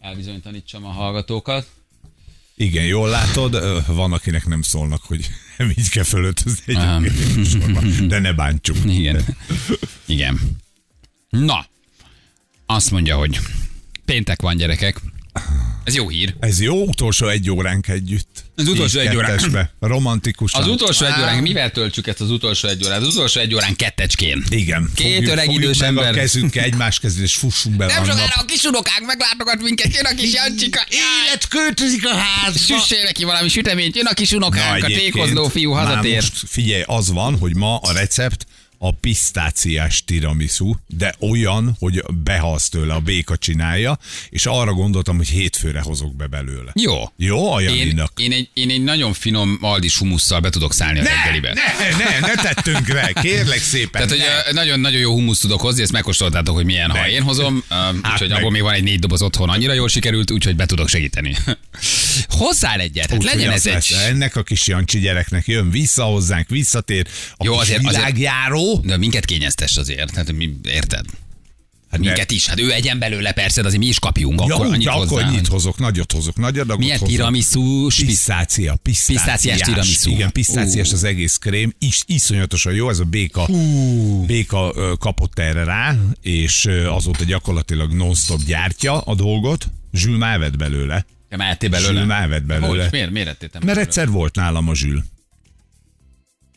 [0.00, 1.66] elbizonyítanítsam a hallgatókat.
[2.54, 8.32] Igen, jól látod, van, akinek nem szólnak, hogy nem így kell fölöltözni egy de ne
[8.32, 8.76] bántsuk.
[8.86, 9.24] Igen.
[10.06, 10.40] Igen.
[11.28, 11.66] Na,
[12.66, 13.38] azt mondja, hogy
[14.04, 15.00] péntek van, gyerekek.
[15.84, 16.34] Ez jó hír.
[16.40, 18.44] Ez jó utolsó egy óránk együtt.
[18.56, 19.36] Az utolsó Így egy óránk.
[19.36, 19.72] kettesbe.
[19.80, 20.62] Romantikusan.
[20.62, 23.00] Az utolsó egy Á, órán, mivel töltsük ezt az utolsó egy órát?
[23.00, 24.44] Az utolsó egy órán kettecskén.
[24.48, 24.90] Igen.
[24.94, 26.10] Két fogjuk- öreg fogjuk idős meg ember.
[26.12, 30.04] a kezünkkel egymás kezén, és fussunk be Nem sokára a kis unokánk meglátogat minket, jön
[30.04, 30.84] a kis Jancsika.
[30.88, 32.58] Élet költözik a házba.
[32.58, 36.14] Süssél neki valami süteményt, jön a kis unokánk, a tékozló fiú már hazatér.
[36.14, 38.46] Most figyelj, az van, hogy ma a recept
[38.78, 43.98] a pisztáciás tiramisu, de olyan, hogy behalsz tőle, a béka csinálja,
[44.30, 46.70] és arra gondoltam, hogy hétfőre hozok be belőle.
[46.74, 46.94] Jó.
[47.16, 51.02] Jó, a Én, én, egy, én egy nagyon finom aldis humusszal be tudok szállni a
[51.02, 51.52] Ne, reggelibe.
[51.54, 53.90] ne, ne, ne tettünk rá, kérlek szépen.
[53.92, 54.52] Tehát, hogy ne.
[54.60, 57.10] nagyon-nagyon jó humusz tudok hozni, ezt megkóstoltátok, hogy milyen, ha Meg.
[57.10, 57.74] én hozom, ö,
[58.12, 61.36] úgyhogy abból még van egy négy doboz otthon, annyira jól sikerült, úgyhogy be tudok segíteni.
[62.28, 63.72] Hozzál egyet, hát Úgy, legyen ez egy...
[63.72, 67.06] lesz, Ennek a kis Jancsi gyereknek jön vissza hozzánk, visszatér.
[67.36, 68.04] A Jó, azért- azért-
[68.66, 68.88] világjáró.
[68.88, 71.04] De minket kényeztes azért, tehát mi, érted?
[71.90, 74.66] Hát minket is, hát ő egyen belőle persze, de azért mi is kapjunk, Ja, akkor
[74.66, 75.26] úgy, annyit akkor hozzá.
[75.26, 77.14] annyit hozok, nagyot hozok, nagy adagot Milyen hozok.
[77.14, 77.86] tiramisu.
[77.86, 79.60] Pisztácia, pisztáciás.
[79.60, 80.10] Tiramisu.
[80.10, 80.94] Igen, pisztáciás Ú.
[80.94, 83.46] az egész krém, is, iszonyatosan jó, ez a béka,
[84.26, 89.66] béka ö, kapott erre rá, és azóta gyakorlatilag non-stop gyártja a dolgot.
[89.92, 91.06] Zsül már vett belőle.
[91.28, 91.80] Te már belőle?
[91.92, 92.66] Zsül már vett belőle.
[92.82, 92.92] Hogy?
[92.92, 93.80] Miért, miért Mert belőle?
[93.80, 95.04] egyszer volt nálam a Zsül.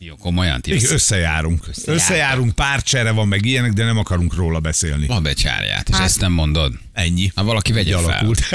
[0.02, 0.94] Jó, komolyan, ti össze...
[0.94, 1.68] összejárunk.
[1.68, 1.96] Összejártak.
[1.96, 5.08] Összejárunk, párcsere van, meg ilyenek, de nem akarunk róla beszélni.
[5.08, 6.74] Van becsárját, és ezt nem mondod.
[6.94, 7.32] Ennyi.
[7.36, 8.04] Ha valaki vegye fel.
[8.04, 8.40] alakult.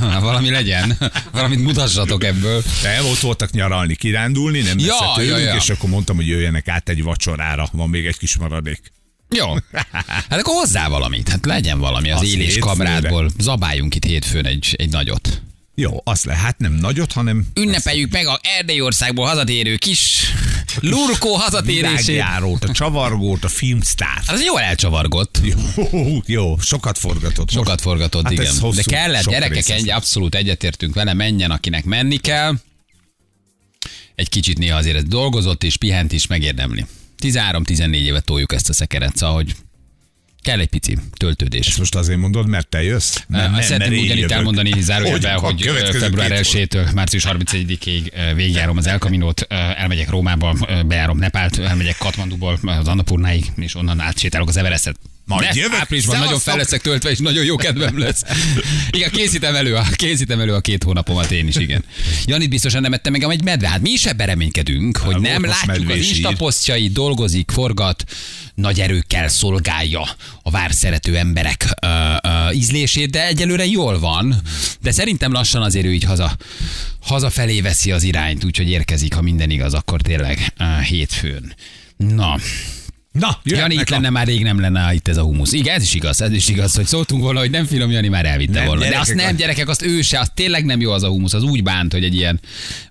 [0.00, 0.98] Ha valami legyen,
[1.32, 2.62] valamit mutassatok ebből.
[2.82, 5.54] Nem, ott voltak nyaralni, kirándulni, nem Ja, messze tőlünk, ja, ja.
[5.54, 7.68] és akkor mondtam, hogy jöjjenek át egy vacsorára.
[7.72, 8.92] Van még egy kis maradék.
[9.30, 9.54] Jó.
[10.02, 11.28] Hát akkor hozzá valamit.
[11.28, 12.66] Hát legyen valami az, Az élés hétfőre.
[12.66, 13.30] kamrádból.
[13.38, 15.42] Zabáljunk itt hétfőn egy, egy nagyot.
[15.74, 20.32] Jó, azt le, hát nem nagyot, hanem Ünnepeljük meg a Erdély országból hazatérő kis
[20.80, 22.22] lurkó hazatérését.
[22.60, 24.30] a csavargót, a filmsztárt.
[24.30, 25.38] Az jól elcsavargott.
[25.42, 25.58] Jó,
[26.26, 27.50] jó, sokat forgatott.
[27.50, 28.46] Sokat Most- forgatott, hát igen.
[28.58, 32.54] hosszú, De kellett, gyerekek, egy, abszolút egyetértünk vele, menjen, akinek menni kell.
[34.14, 36.86] Egy kicsit néha azért ez dolgozott és pihent is megérdemli.
[37.22, 39.54] 13-14 évet toljuk ezt a szekeret, szóval, hogy
[40.42, 41.66] kell egy pici töltődés.
[41.66, 43.16] Ezt most azért mondod, mert te jössz?
[43.26, 44.30] Nem, Azt szeretném ugyanitt jövök.
[44.36, 49.40] elmondani zárójelben, hogy következő február két 1-től március 31-ig végigjárom az Elkaminót,
[49.76, 54.96] elmegyek Rómába, bejárom Nepált, elmegyek Katmanduból az Annapurnáig, és onnan átsétálok az Everestet.
[55.34, 58.22] Majd De jövök, áprilisban nagyon fel leszek töltve, és nagyon jó kedvem lesz.
[58.90, 61.84] Igen, készítem elő, a, készítem elő a két hónapomat én is, igen.
[62.24, 63.68] Janit biztosan nem ettem meg egy medve.
[63.68, 66.36] Hát mi is ebben reménykedünk, hogy volt nem most látjuk az medvés Insta ír.
[66.36, 68.04] posztjait, dolgozik, forgat,
[68.54, 70.08] nagy erőkkel szolgálja
[70.42, 71.86] a várszerető emberek ö,
[72.22, 74.42] ö, ízlését, de egyelőre jól van.
[74.80, 76.36] De szerintem lassan azért ő így haza,
[77.00, 81.54] hazafelé veszi az irányt, úgyhogy érkezik, ha minden igaz, akkor tényleg ö, hétfőn.
[81.96, 82.38] Na,
[83.12, 85.52] Na, Jani itt a- lenne már rég nem lenne itt ez a humusz.
[85.52, 88.26] Igen, ez is igaz, ez is igaz, hogy szóltunk volna, hogy nem finom, Jani már
[88.26, 88.88] elvitte Nem, volna.
[88.88, 91.42] De azt nem, gyerekek, azt ő se, az tényleg nem jó az a humusz, az
[91.42, 92.40] úgy bánt, hogy egy ilyen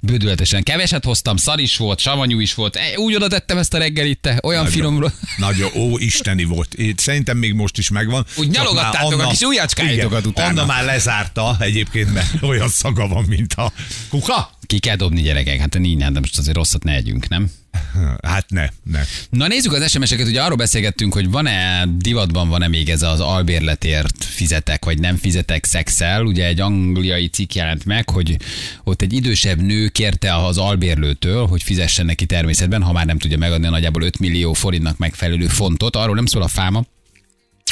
[0.02, 3.78] bődületesen keveset hoztam, szar is volt, savanyú is volt, E, úgy oda tettem ezt a
[3.78, 4.78] reggelit, te, olyan Nagyon.
[4.78, 5.14] finomról.
[5.38, 6.74] Nagyon, ó, isteni volt.
[6.74, 8.26] Én Szerintem még most is megvan.
[8.38, 10.50] Úgy nyalogattátok már a kis ujjacskáitokat utána.
[10.50, 13.72] Anna már lezárta egyébként, mert olyan szaga van, mint a
[14.10, 14.50] kuka.
[14.66, 17.52] Ki kell dobni gyerekek, hát nincs, de most azért rosszat ne együnk, nem?
[18.22, 19.02] Hát ne, ne.
[19.30, 24.24] Na nézzük az SMS-eket, ugye arról beszélgettünk, hogy van-e divatban van-e még ez az albérletért
[24.24, 26.26] fizetek, vagy nem fizetek szexel.
[26.26, 28.38] Ugye egy angliai cikk jelent meg, hogy
[28.84, 33.38] ott egy idősebb nő kérte az albérlőtől, hogy fizessen neki természetben, ha már nem tudja
[33.38, 35.96] megadni a nagyjából 5 millió forintnak megfelelő fontot.
[35.96, 36.84] Arról nem szól a fáma,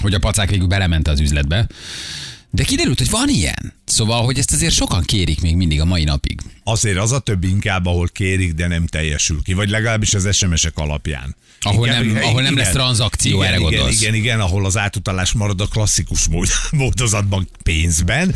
[0.02, 1.68] hogy a pacák végül belement az üzletbe.
[2.52, 3.74] De kiderült, hogy van ilyen.
[3.86, 6.40] Szóval, hogy ezt azért sokan kérik még mindig a mai napig.
[6.64, 10.78] Azért az a több inkább, ahol kérik, de nem teljesül ki, vagy legalábbis az SMS-ek
[10.78, 11.36] alapján.
[11.62, 14.02] Ahol nem- ahol nem lesz tranzakció, igen, erre igen, gondolsz?
[14.02, 18.36] Igen, igen, ahol az átutalás marad a klasszikus mód, módozatban pénzben.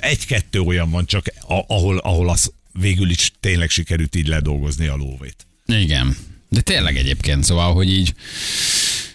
[0.00, 1.26] Egy-kettő olyan van csak,
[1.66, 5.46] ahol, ahol az végül is tényleg sikerült így ledolgozni a lóvét.
[5.66, 6.16] Igen.
[6.48, 8.14] De tényleg egyébként, szóval, hogy így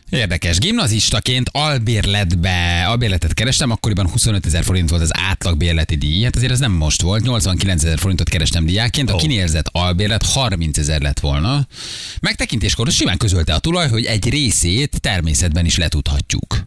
[0.09, 0.57] Érdekes.
[0.57, 6.23] Gimnazistaként albérletbe, albérletet kerestem, akkoriban 25 ezer forint volt az átlagbérleti díj.
[6.23, 7.23] Hát azért ez nem most volt.
[7.23, 9.17] 89 ezer forintot kerestem diákként, a Ó.
[9.17, 11.67] kinérzett albérlet 30 ezer lett volna.
[12.21, 16.65] Megtekintéskor simán közölte a tulaj, hogy egy részét természetben is letudhatjuk.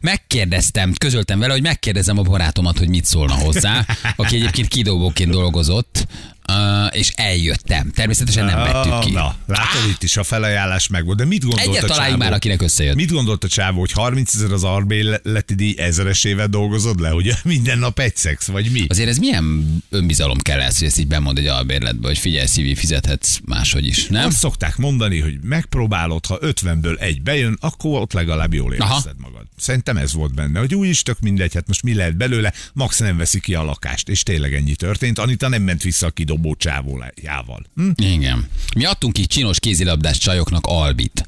[0.00, 6.06] Megkérdeztem, közöltem vele, hogy megkérdezem a barátomat, hogy mit szólna hozzá, aki egyébként kidobóként dolgozott,
[6.48, 7.90] uh, és eljöttem.
[7.90, 9.10] Természetesen nem vettük ki.
[9.10, 11.18] Na, látod, itt is a felajánlás megvolt.
[11.18, 12.16] De mit gondolt Egyet a csávó?
[12.16, 12.94] már, akinek összejött.
[12.94, 17.78] Mit gondolt a csávó, hogy 30 ezer az arbéleti díj ezeresével dolgozod le, hogy minden
[17.78, 18.84] nap egy szex, vagy mi?
[18.88, 22.74] Azért ez milyen önbizalom kell ez, hogy ezt így bemond egy albérletbe, hogy figyelj, szívi,
[22.74, 24.26] fizethetsz máshogy is, nem?
[24.26, 28.94] Azt szokták mondani, hogy megpróbálod, ha 50-ből egy bejön, akkor ott legalább jól Aha.
[28.94, 29.46] érzed magad.
[29.56, 32.98] Szerintem ez volt benne, hogy úgy is tök mindegy, hát most mi lehet belőle, max
[32.98, 35.18] nem veszi ki a lakást, és tényleg ennyi történt.
[35.18, 37.62] Anita nem ment vissza a kidobó csávójával.
[37.74, 37.90] Hm?
[37.96, 38.48] Igen.
[38.76, 41.26] Mi adtunk így csinos kézilabdás csajoknak albit.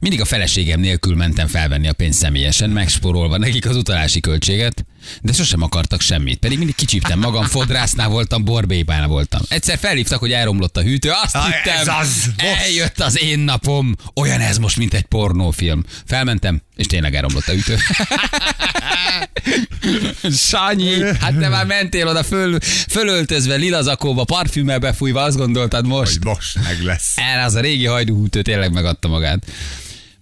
[0.00, 4.84] Mindig a feleségem nélkül mentem felvenni a pénzt személyesen, megsporolva nekik az utalási költséget,
[5.22, 6.38] de sosem akartak semmit.
[6.38, 9.40] Pedig mindig kicsíptem magam, fodrásznál voltam, borbépánál voltam.
[9.48, 12.58] Egyszer felhívtak, hogy elromlott a hűtő, azt Ah, hittem, ez az, most.
[12.62, 15.84] eljött az én napom, olyan ez most, mint egy pornófilm.
[16.06, 17.76] Felmentem, és tényleg elromlott a hűtő.
[20.48, 26.12] Sanyi, hát te már mentél oda föl, fölöltözve, lila zakóba, parfümmel befújva, azt gondoltad most.
[26.12, 27.12] Hogy most meg lesz.
[27.16, 29.44] Erre az a régi hajdúhútő tényleg megadta magát.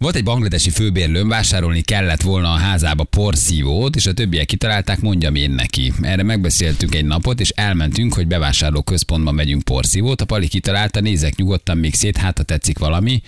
[0.07, 5.35] Volt egy bangladesi főbérlőm, vásárolni kellett volna a házába porszívót, és a többiek kitalálták, mondjam
[5.35, 5.93] én neki.
[6.01, 10.21] Erre megbeszéltünk egy napot, és elmentünk, hogy bevásárló központban megyünk porszívót.
[10.21, 13.23] A Pali kitalálta, nézek nyugodtan még szét, hát ha tetszik valami,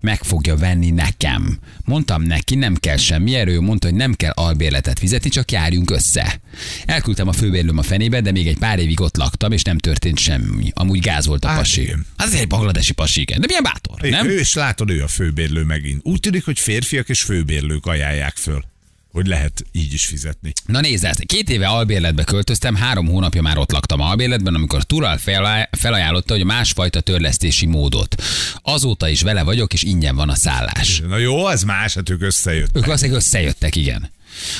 [0.00, 1.58] meg fogja venni nekem.
[1.84, 6.40] Mondtam neki, nem kell semmi erő, mondta, hogy nem kell albérletet fizetni, csak járjunk össze.
[6.86, 10.18] Elküldtem a főbérlőm a fenébe, de még egy pár évig ott laktam, és nem történt
[10.18, 10.70] semmi.
[10.74, 11.80] Amúgy gáz volt a Hát pasi.
[11.82, 12.06] igen.
[12.16, 13.40] Hát egy bangladesi pasi, igen.
[13.40, 14.26] De milyen bátor, nem?
[14.28, 16.00] Ő, és látod, ő a főbérlő megint.
[16.02, 18.64] Úgy tűnik, hogy férfiak és főbérlők ajánlják föl,
[19.12, 20.52] hogy lehet így is fizetni.
[20.66, 25.16] Na nézd ezt, két éve albérletbe költöztem, három hónapja már ott laktam albérletben, amikor Tural
[25.16, 28.22] felaj- felajánlotta, hogy másfajta törlesztési módot.
[28.62, 31.02] Azóta is vele vagyok, és ingyen van a szállás.
[31.08, 32.76] Na jó, ez más, hát ők összejött.
[32.76, 34.10] Ők valószínűleg összejöttek, igen.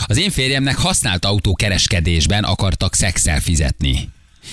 [0.06, 4.08] Az én férjemnek használt autó kereskedésben akartak szexel fizetni.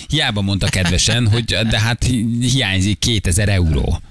[0.08, 4.02] Hiába mondta kedvesen, hogy de hát hi- hiányzik 2000 euró.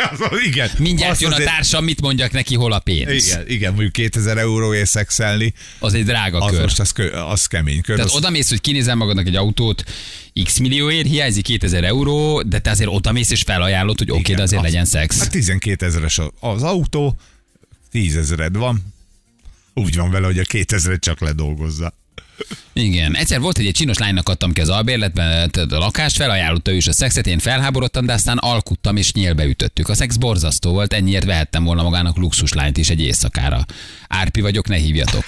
[0.12, 0.70] Az, igen.
[0.78, 3.26] Mindjárt Azt jön a azért- társam, mit mondjak neki, hol a pénz.
[3.26, 6.60] Igen, igen, mondjuk 2000 euróért szexelni, Az egy drága az kör.
[6.60, 7.96] most az, kö, az kemény kör.
[7.96, 9.84] Tehát az, oda mész, hogy kinézel magadnak egy autót,
[10.44, 14.34] x millióért, hiányzik 2000 euró, de te azért oda mész és felajánlod, hogy oké, okay,
[14.34, 15.18] de azért az- legyen szex.
[15.18, 17.16] Hát 12 ezeres a- az autó,
[17.90, 18.94] 10 ezered van.
[19.74, 21.94] Úgy van vele, hogy a 2000 csak ledolgozza.
[22.72, 23.16] Igen.
[23.16, 26.86] Egyszer volt, hogy egy csinos lánynak adtam ki az albérletben a lakást, felajánlotta ő is
[26.86, 29.88] a szexet, én felháborodtam, de aztán alkuttam és nyélbe ütöttük.
[29.88, 33.64] A szex borzasztó volt, ennyiért vehettem volna magának luxus lányt is egy éjszakára.
[34.08, 35.24] Árpi vagyok, ne hívjatok.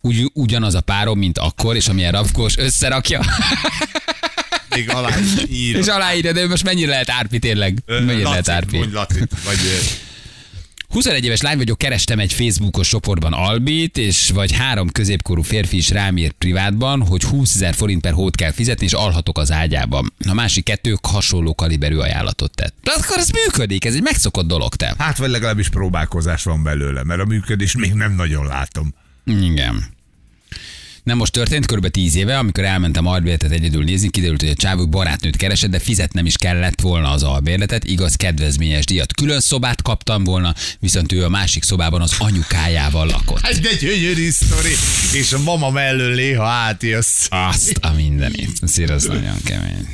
[0.00, 3.20] Ugy, ugyanaz a párom, mint akkor, és amilyen rafkós összerakja,
[4.74, 7.82] még alá is és aláírja, de most mennyire lehet árpi tényleg?
[7.86, 8.76] Mennyire lehet árpi?
[8.76, 9.58] Mondj Lacit, vagy
[10.90, 15.90] 21 éves lány vagyok, kerestem egy Facebookos csoportban Albit, és vagy három középkorú férfi is
[15.90, 20.12] rám írt privátban, hogy 20 ezer forint per hót kell fizetni, és alhatok az ágyában.
[20.28, 22.74] A másik kettők hasonló kaliberű ajánlatot tett.
[22.82, 24.94] De akkor ez működik, ez egy megszokott dolog, te.
[24.98, 28.94] hát vagy legalábbis próbálkozás van belőle, mert a működés még nem nagyon látom.
[29.24, 29.98] Igen.
[31.02, 31.88] Nem most történt, kb.
[31.88, 36.26] 10 éve, amikor elmentem albérletet egyedül nézni, kiderült, hogy a csávó barátnőt keresett, de fizetnem
[36.26, 39.14] is kellett volna az albérletet, igaz, kedvezményes díjat.
[39.14, 43.40] Külön szobát kaptam volna, viszont ő a másik szobában az anyukájával lakott.
[43.42, 44.74] Ez egy gyönyörű sztori,
[45.12, 47.26] és a mama mellől néha átjössz.
[47.28, 48.50] Azt a mindenit.
[48.62, 49.86] Az nagyon kemény.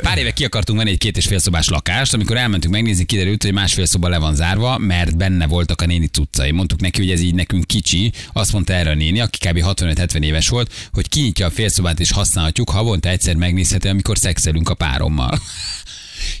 [0.00, 3.42] Pár éve ki akartunk venni egy két és fél szobás lakást, amikor elmentünk megnézni, kiderült,
[3.42, 6.50] hogy másfél szoba le van zárva, mert benne voltak a néni cuccai.
[6.50, 8.12] Mondtuk neki, hogy ez így nekünk kicsi.
[8.32, 9.58] Azt mondta erre a néni, aki kb.
[9.62, 14.74] 65-70 éves volt, hogy kinyitja a félszobát és használhatjuk, havonta egyszer megnézheti, amikor szexelünk a
[14.74, 15.40] párommal.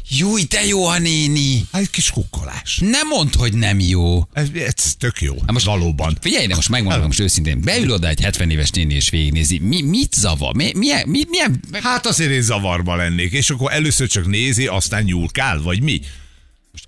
[0.08, 1.66] Júj, de jó a néni!
[1.72, 2.78] Hát egy kis kukkolás.
[2.82, 4.28] Nem mondd, hogy nem jó.
[4.32, 5.34] Ez, ez tök jó.
[5.46, 6.18] most- Valóban.
[6.20, 9.58] Figyelj, de most megmondom most őszintén, beül oda egy 70 éves néni és végignézi.
[9.58, 10.54] Mi, mit zavar?
[10.54, 15.02] Mi, milyen, mi, milyen, Hát azért én zavarba lennék, és akkor először csak nézi, aztán
[15.02, 16.00] nyúlkál, vagy mi?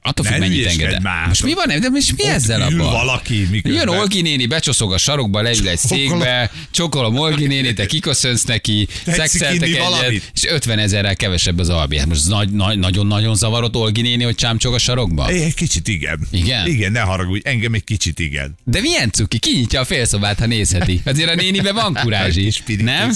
[0.02, 1.26] Attól függ, mennyit már.
[1.26, 1.80] Most mi van?
[1.80, 2.92] De most mi Ott ezzel ül abban?
[2.92, 7.86] valaki, miközben- Jön Olgi néni, becsoszog a sarokba, leül egy székbe, csokolom Olgi néni, te
[7.86, 10.30] kiköszönsz neki, szexeltek egyet, valamit?
[10.34, 11.98] és 50 ezerrel kevesebb az albi.
[11.98, 15.28] Hát most nagy, nagy, nagyon-nagyon zavarott Olgi néni, hogy csámcsog a sarokba?
[15.28, 16.26] Egy kicsit igen.
[16.30, 16.66] Igen?
[16.66, 18.54] Igen, ne haragudj, engem egy kicsit igen.
[18.64, 21.00] De milyen cuki, kinyitja a félszobát, ha nézheti.
[21.04, 23.12] Azért a nénibe van kurázs is, nem?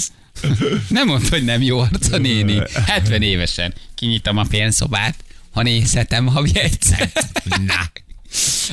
[0.87, 2.61] Nem mondd, hogy nem jó arc a néni.
[2.87, 3.73] 70 évesen.
[3.95, 5.15] Kinyitom a félszobát,
[5.55, 7.11] ha nézhetem havi egyszer.
[7.65, 7.91] Na.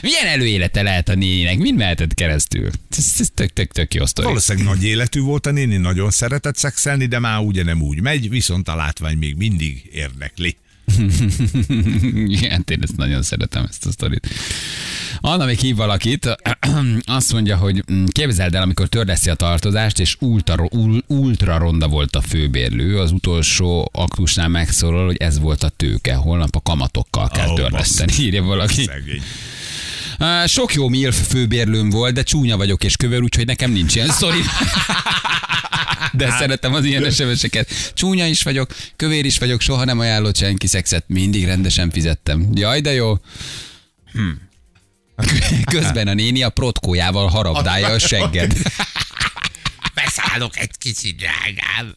[0.00, 1.58] Milyen előélete lehet a néninek?
[1.58, 2.70] Mind mehetett keresztül?
[2.96, 4.26] Ez, ez tök, tök, tök jó sztori.
[4.26, 8.30] Valószínűleg nagy életű volt a néni, nagyon szeretett szexelni, de már ugye nem úgy megy,
[8.30, 10.56] viszont a látvány még mindig érdekli.
[12.36, 14.28] Igen, én ezt nagyon szeretem, ezt a sztorit.
[15.20, 16.36] Anna még hív valakit,
[17.04, 21.88] azt mondja, hogy mm, képzeld el, amikor törleszi a tartozást, és ultra, ul- ultra ronda
[21.88, 27.28] volt a főbérlő, az utolsó aktusnál megszólal, hogy ez volt a tőke, holnap a kamatokkal
[27.28, 28.84] kell Ó, törleszteni, írja valaki.
[28.84, 29.22] Szegény.
[30.46, 34.40] Sok jó MILF főbérlőm volt, de csúnya vagyok és kövér, úgyhogy nekem nincs ilyen sztori.
[36.12, 37.92] De szeretem az ilyen SMS-eket.
[37.94, 42.48] Csúnya is vagyok, kövér is vagyok, soha nem ajánlott senki szexet, mindig rendesen fizettem.
[42.54, 43.18] Jaj, de jó.
[44.12, 44.28] Hm.
[45.74, 48.52] Közben a néni a protkójával harabdálja a segged.
[49.94, 51.96] Beszállok egy kicsit, drágám.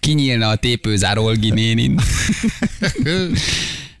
[0.00, 2.00] Kinyílna a tépőzár Olgi nénin.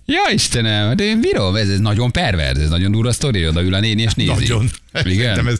[0.04, 3.80] Ja Istenem, de én bírom, ez, ez nagyon perverz, ez nagyon durva sztori, odaül a
[3.80, 4.30] néni és nézi.
[4.30, 4.70] Nagyon.
[5.04, 5.34] Igen?
[5.34, 5.58] Szerintem ez,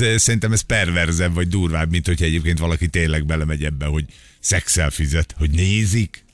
[0.00, 4.04] ez, szerintem ez perverzebb, vagy durvább, mint hogyha egyébként valaki tényleg belemegy ebbe, hogy
[4.40, 6.24] szexel fizet, hogy nézik.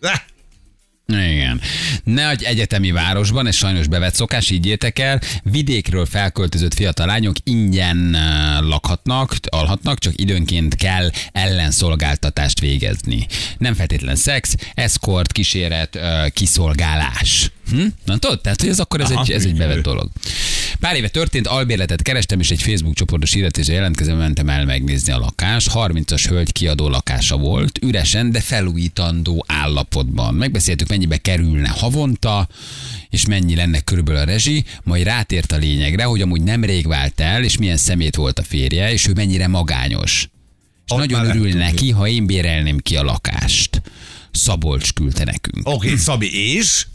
[0.00, 0.20] Ah!
[1.06, 1.60] Igen.
[2.04, 8.14] Egy egyetemi városban, ez sajnos bevett szokás, így értek el, vidékről felköltözött fiatal lányok ingyen
[8.14, 8.22] eh,
[8.60, 13.26] lakhatnak, alhatnak, csak időnként kell ellenszolgáltatást végezni.
[13.58, 17.50] Nem feltétlen szex, eszkort, kíséret, eh, kiszolgálás.
[17.70, 17.86] Hm?
[18.04, 20.10] Na tudod, tehát hogy ez akkor ez, Aha, egy, ez egy bevett dolog.
[20.80, 25.18] Pár éve történt, albérletet kerestem, és egy Facebook csoportos hirdetésre jelentkezem, mentem el megnézni a
[25.18, 25.70] lakást.
[25.74, 30.34] 30-as hölgy kiadó lakása volt, üresen, de felújítandó állapotban.
[30.34, 32.48] Megbeszéltük, mennyibe kerülne havonta,
[33.10, 37.44] és mennyi lenne körülbelül a rezsi, majd rátért a lényegre, hogy amúgy nemrég vált el,
[37.44, 40.28] és milyen szemét volt a férje, és ő mennyire magányos.
[40.86, 43.82] És Ott nagyon örül neki, ha én bérelném ki a lakást.
[44.30, 45.68] Szabolcs küldte nekünk.
[45.68, 46.86] Oké, okay, Szabi, és?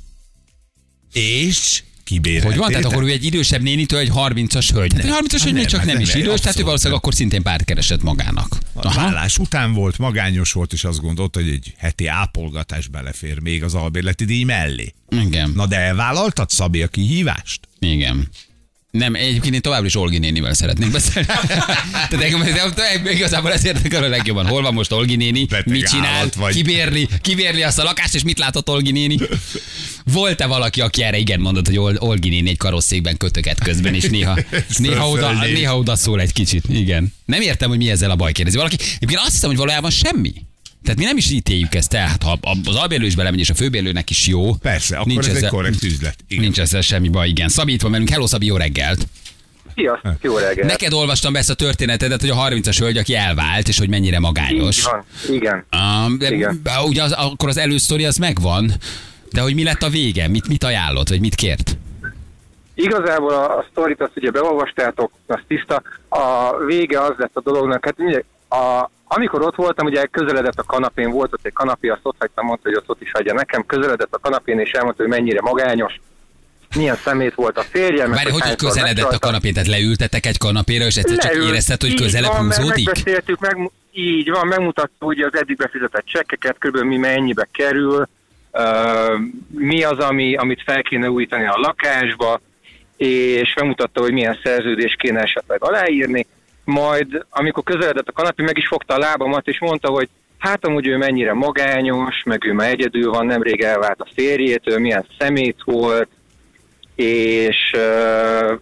[1.14, 1.84] És?
[2.04, 2.50] Kibéreltétek?
[2.50, 2.70] Hogy van?
[2.70, 4.94] Tehát akkor ő egy idősebb nénitől egy 30-as hölgy.
[4.94, 7.00] Hát egy 30-as hölgy még csak nem, nem, nem, is nem, idős, tehát ő valószínűleg
[7.00, 8.58] akkor szintén párt keresett magának.
[8.74, 13.64] A vállás után volt, magányos volt, és azt gondolta, hogy egy heti ápolgatás belefér még
[13.64, 14.94] az albérleti díj mellé.
[15.10, 17.68] Igen, Na de elvállaltad, Szabi, a kihívást?
[17.80, 18.30] igen.
[18.92, 21.28] Nem, egyébként én továbbra is Olgi nénivel szeretnék beszélni.
[22.10, 22.44] Tehát engem,
[23.06, 24.48] igazából ez érdekel a legjobban.
[24.48, 26.54] Hol van most Olgi néni, Beteg mit csinál, vagy.
[26.54, 29.18] kibérli, kibérli azt a lakást, és mit látott Olgi néni?
[30.04, 34.04] Volt-e valaki, aki erre igen mondott, hogy Ol- Olgi néni egy karosszékben kötöket közben, és
[34.04, 34.38] néha,
[34.78, 36.64] néha, oda, néha oda szól egy kicsit.
[36.70, 37.14] Igen.
[37.26, 38.58] Nem értem, hogy mi ezzel a baj kérdezi.
[38.58, 40.34] Valaki, egyébként azt hiszem, hogy valójában semmi.
[40.84, 42.08] Tehát mi nem is ítéljük ezt el.
[42.08, 44.54] Hát, ha az albérlő is belemegy, és a főbérlőnek is jó.
[44.54, 46.16] Persze, akkor nincs ez egy ezzel- korrekt üzlet.
[46.28, 46.44] Igen.
[46.44, 47.50] Nincs ezzel semmi baj, igen.
[47.50, 48.10] Szabi itt van velünk.
[48.10, 49.08] Hello, Szabi, jó reggelt.
[49.76, 50.68] Sziasztok, jó reggelt.
[50.70, 54.16] Neked olvastam be ezt a történetedet, hogy a 30-as hölgy, aki elvált, és hogy mennyire
[54.16, 54.84] Így magányos.
[54.84, 55.66] van, igen.
[56.06, 56.60] Um, de, Igen.
[56.64, 58.72] de ugye az, akkor az elősztori az megvan,
[59.32, 60.28] de hogy mi lett a vége?
[60.28, 61.78] Mit, mit ajánlott, vagy mit kért?
[62.74, 65.82] Igazából a, a sztorit azt ugye beolvastátok, az tiszta.
[66.10, 70.64] A vége az lett a dolognak, hát ugye, a, amikor ott voltam, ugye közeledett a
[70.64, 73.66] kanapén, volt ott egy kanapé, azt ott hagytam, mondta, hogy azt ott is hagyja nekem,
[73.66, 76.00] közeledett a kanapén, és elmondta, hogy mennyire magányos,
[76.76, 78.08] milyen szemét volt a férje.
[78.08, 81.82] meg Várj, hogy, hogy közeledett a kanapén, tehát leültetek egy kanapéra, és egyszer csak érezted,
[81.82, 82.86] hogy közelebb van, húzódik?
[82.86, 86.78] Megbeszéltük, meg, így van, megmutatta ugye az eddig befizetett csekkeket, kb.
[86.78, 88.08] mi mennyibe kerül,
[88.52, 92.42] uh, mi az, ami, amit fel kéne újítani a lakásba,
[92.98, 96.28] és megmutatta, hogy milyen szerződést kéne esetleg aláírni.
[96.70, 100.88] Majd, amikor közeledett a kanapé, meg is fogta a lábamat, és mondta, hogy hát amúgy
[100.88, 106.10] ő mennyire magányos, meg ő már egyedül van, nemrég elvált a férjétől, milyen szemét volt,
[106.96, 107.76] és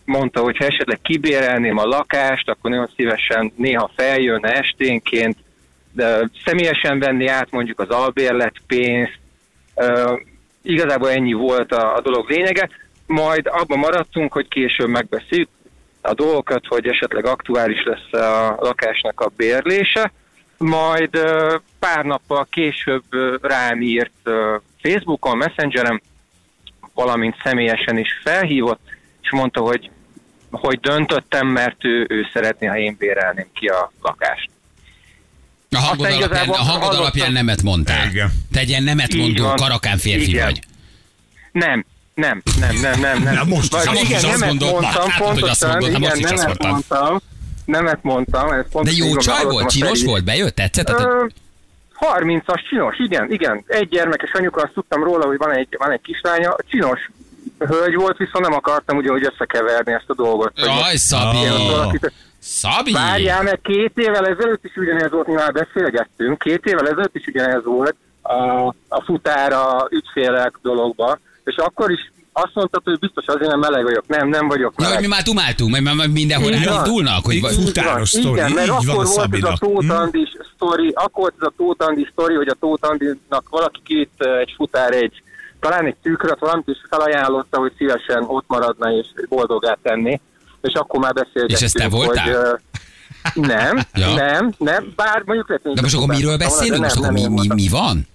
[0.06, 5.38] mondta, hogy ha esetleg kibérelném a lakást, akkor nagyon szívesen néha feljönne esténként,
[5.91, 9.20] de személyesen venni át mondjuk az albérlet pénzt.
[10.62, 12.70] Igazából ennyi volt a, a dolog lényege.
[13.06, 15.50] Majd abban maradtunk, hogy később megbeszéljük
[16.08, 20.12] a dolgokat, hogy esetleg aktuális lesz a lakásnak a bérlése.
[20.58, 21.20] Majd
[21.80, 23.04] pár nappal később
[23.41, 24.30] rám írt
[24.82, 26.02] Facebookon, Messengeren,
[26.93, 28.82] valamint személyesen is felhívott,
[29.22, 29.89] és mondta, hogy,
[30.52, 34.50] hogy döntöttem, mert ő, ő szeretné, ha én bérelném ki a lakást.
[35.72, 38.10] A hangod, Aztán alapján, a hangod alapján nemet mondtál.
[38.10, 38.32] Igen.
[38.52, 40.46] Te egy ilyen nemet mondó, karakán férfi Igen.
[40.46, 40.60] vagy.
[41.52, 41.86] Nem,
[42.18, 43.24] nem, nem, nem, nem.
[43.24, 43.34] nem.
[43.34, 45.70] Na most is- Vagy most is igen, azt nemet mondod, mondtam, látod, hogy azt pontosan,
[45.70, 47.00] mondod, hát igen, most is azt nemet mondtad.
[47.02, 47.22] mondtam.
[47.66, 48.52] Nemet mondtam.
[48.52, 50.86] Ez De pontosan jó csaj volt, a csinos volt, bejött, tetszett?
[50.86, 51.26] Tehát, Ö,
[52.00, 53.64] 30-as csinos, igen, igen.
[53.68, 56.56] Egy gyermekes anyuka, azt tudtam róla, hogy van egy, van egy kislánya.
[56.70, 57.10] Csinos
[57.60, 60.52] hölgy volt, viszont nem akartam ugye, hogy összekeverni ezt a dolgot.
[60.56, 61.38] Jaj, Szabi!
[61.70, 62.92] valakit- Szabi!
[62.92, 67.26] Várjál, mert két évvel ezelőtt is ugyanez volt, mi már beszélgettünk, két évvel ezelőtt is
[67.26, 73.50] ugyanez volt a, a futára ügyfélek dologba, és akkor is azt mondtad, hogy biztos azért
[73.52, 74.08] nem meleg vagyok.
[74.08, 75.02] Nem, nem vagyok Ja, hogy meleg.
[75.02, 76.62] mi már dumáltunk, mert már mindenhol van.
[76.68, 79.56] elindulnak, hogy vagy- fut- Futáros sztori, Igen, mert így akkor volt ez a.
[79.60, 79.92] Tóth Hm?
[79.92, 84.40] Andis sztori, akkor volt ez a Tóth Andi sztori, hogy a Tóth Andinak valaki eh,
[84.40, 85.22] egy futár egy
[85.60, 90.20] talán egy tükröt, valamit is felajánlotta, hogy szívesen ott maradna és boldogát tenni.
[90.62, 91.92] És akkor már beszélgettünk, És ez te hogy...
[91.92, 92.46] voltál?
[92.46, 92.52] eh,
[93.34, 94.14] nem, Ja.
[94.14, 96.82] nem, nem, bár mondjuk lehet, hogy De most akkor miről beszélünk?
[96.84, 98.08] Most akkor mi, mi, mi van?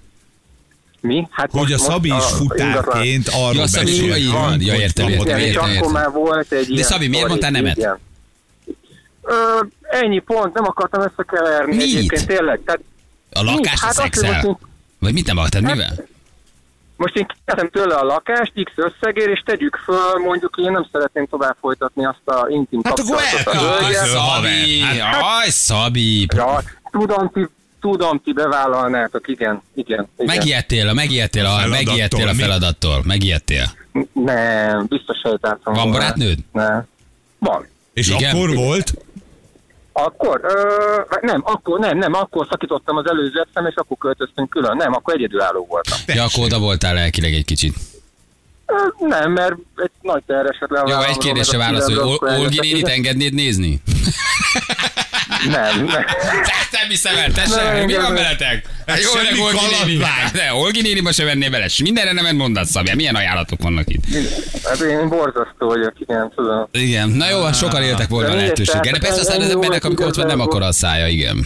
[1.03, 1.27] Mi?
[1.31, 4.17] Hát Hogy a Szabi is a- futárként arról Ja, Szabi, beszél.
[4.17, 4.61] így van.
[4.61, 5.91] Ja, értem, hogy értem, és értem, akkor értem.
[5.91, 7.77] már volt egy ilyen Szabi, miért mondtál nemet?
[7.77, 7.99] igen.
[9.23, 9.35] Ö,
[9.83, 11.83] ennyi pont, nem akartam összekeverni Mit?
[11.97, 12.61] egyébként tényleg.
[12.65, 12.81] Tehát
[13.33, 14.59] A lakást Hát a szexel?
[14.99, 16.05] Vagy mit nem akartad, Hát, mivel?
[16.97, 21.27] Most én kértem tőle a lakást X összegér, és tegyük föl, mondjuk én nem szeretném
[21.27, 23.55] tovább folytatni azt a intim Hát akkor kapcsolatot.
[23.55, 24.03] a hölgyel.
[24.03, 24.79] Köszönöm, Szabi!
[24.79, 26.27] Jaj, Szabi!
[26.37, 27.47] Ja, tudom, ti,
[27.83, 30.09] tudom, ti bevállalnátok, igen, igen.
[30.16, 30.37] igen.
[30.37, 32.38] Megijedtél, megijedtél a, Feladattól, megijedtél a mi?
[32.42, 33.64] feladattól, megijedtél.
[34.12, 35.75] Nem, biztos sejtáltam.
[35.75, 36.38] Van barátnőd?
[36.53, 36.87] Nem.
[37.38, 37.66] Van.
[37.92, 38.35] És Igen?
[38.35, 38.92] akkor volt?
[39.92, 44.77] Akkor, ö, nem, akkor nem, nem, akkor szakítottam az előző eszem, és akkor költöztünk külön.
[44.77, 45.99] Nem, akkor egyedülálló voltam.
[46.07, 47.75] Ja, akkor oda voltál lelkileg egy kicsit.
[48.66, 50.83] Ö, nem, mert egy nagy terheset le.
[50.87, 53.83] Jó, egy kérdésre válasz, hogy Ol- Olgi nénit engednéd nézni?
[55.51, 56.05] Nem, nem.
[56.92, 58.66] Hiszem el, te sem, Nem, mi van veletek?
[58.87, 60.31] Hát jó, semmi de Olgi néni, kalandvágy.
[60.33, 64.05] de Olgi néniba se vennél bele, mindenre nem mondasz, Szabja, milyen ajánlatok vannak itt?
[64.64, 66.68] Hát én borzasztó vagyok, igen, tudom.
[66.72, 68.92] Igen, na jó, hát sokan éltek volna lehetőséggel.
[68.92, 71.44] De persze aztán az embernek, amikor ott van, nem akar a szája, igen.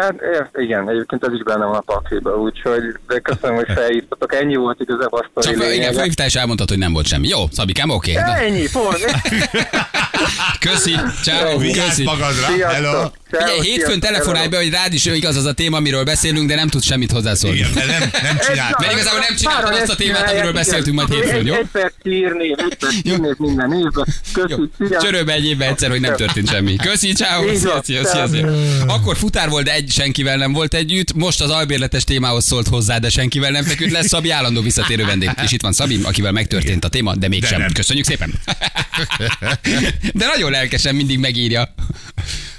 [0.00, 0.14] Hát,
[0.54, 4.34] igen, egyébként ez is benne van a pakliba, úgyhogy de köszönöm, hogy felhívtatok.
[4.34, 7.28] Ennyi volt igazából a Csak sztori fel, igen, felhívtál és elmondtad, hogy nem volt semmi.
[7.28, 8.18] Jó, Szabikám, oké.
[8.18, 8.46] Okay.
[8.46, 8.96] Ennyi, pont.
[10.60, 12.04] Köszi, ciao, köszi.
[12.04, 12.46] magadra.
[12.54, 12.70] Sziasztok.
[12.70, 13.10] Hello.
[13.30, 16.68] Ugye hétfőn telefonálj be, hogy rád is igaz az a téma, amiről beszélünk, de nem
[16.68, 17.56] tudsz semmit hozzászólni.
[17.56, 18.78] Igen, nem, nem csinált.
[18.78, 21.54] Mert igazából nem csináltad azt a témát, amiről beszéltünk majd hétfőn, jó?
[21.54, 24.06] Egy perc írni, egy perc írni minden évben.
[24.32, 25.00] Köszi, szia.
[25.00, 26.76] csörölbe egy évben egyszer, hogy nem történt semmi.
[26.76, 28.54] Köszi, ciao, szia, szia, szia, szia.
[28.86, 32.98] Akkor futár volt, de egy senkivel nem volt együtt, most az albérletes témához szólt hozzá,
[32.98, 34.06] de senkivel nem feküdt lesz.
[34.06, 35.30] Szabi állandó visszatérő vendég.
[35.44, 37.66] És itt van Szabi, akivel megtörtént a téma, de mégsem.
[37.72, 38.32] Köszönjük szépen.
[40.12, 41.74] De nagyon lelkesen mindig megírja.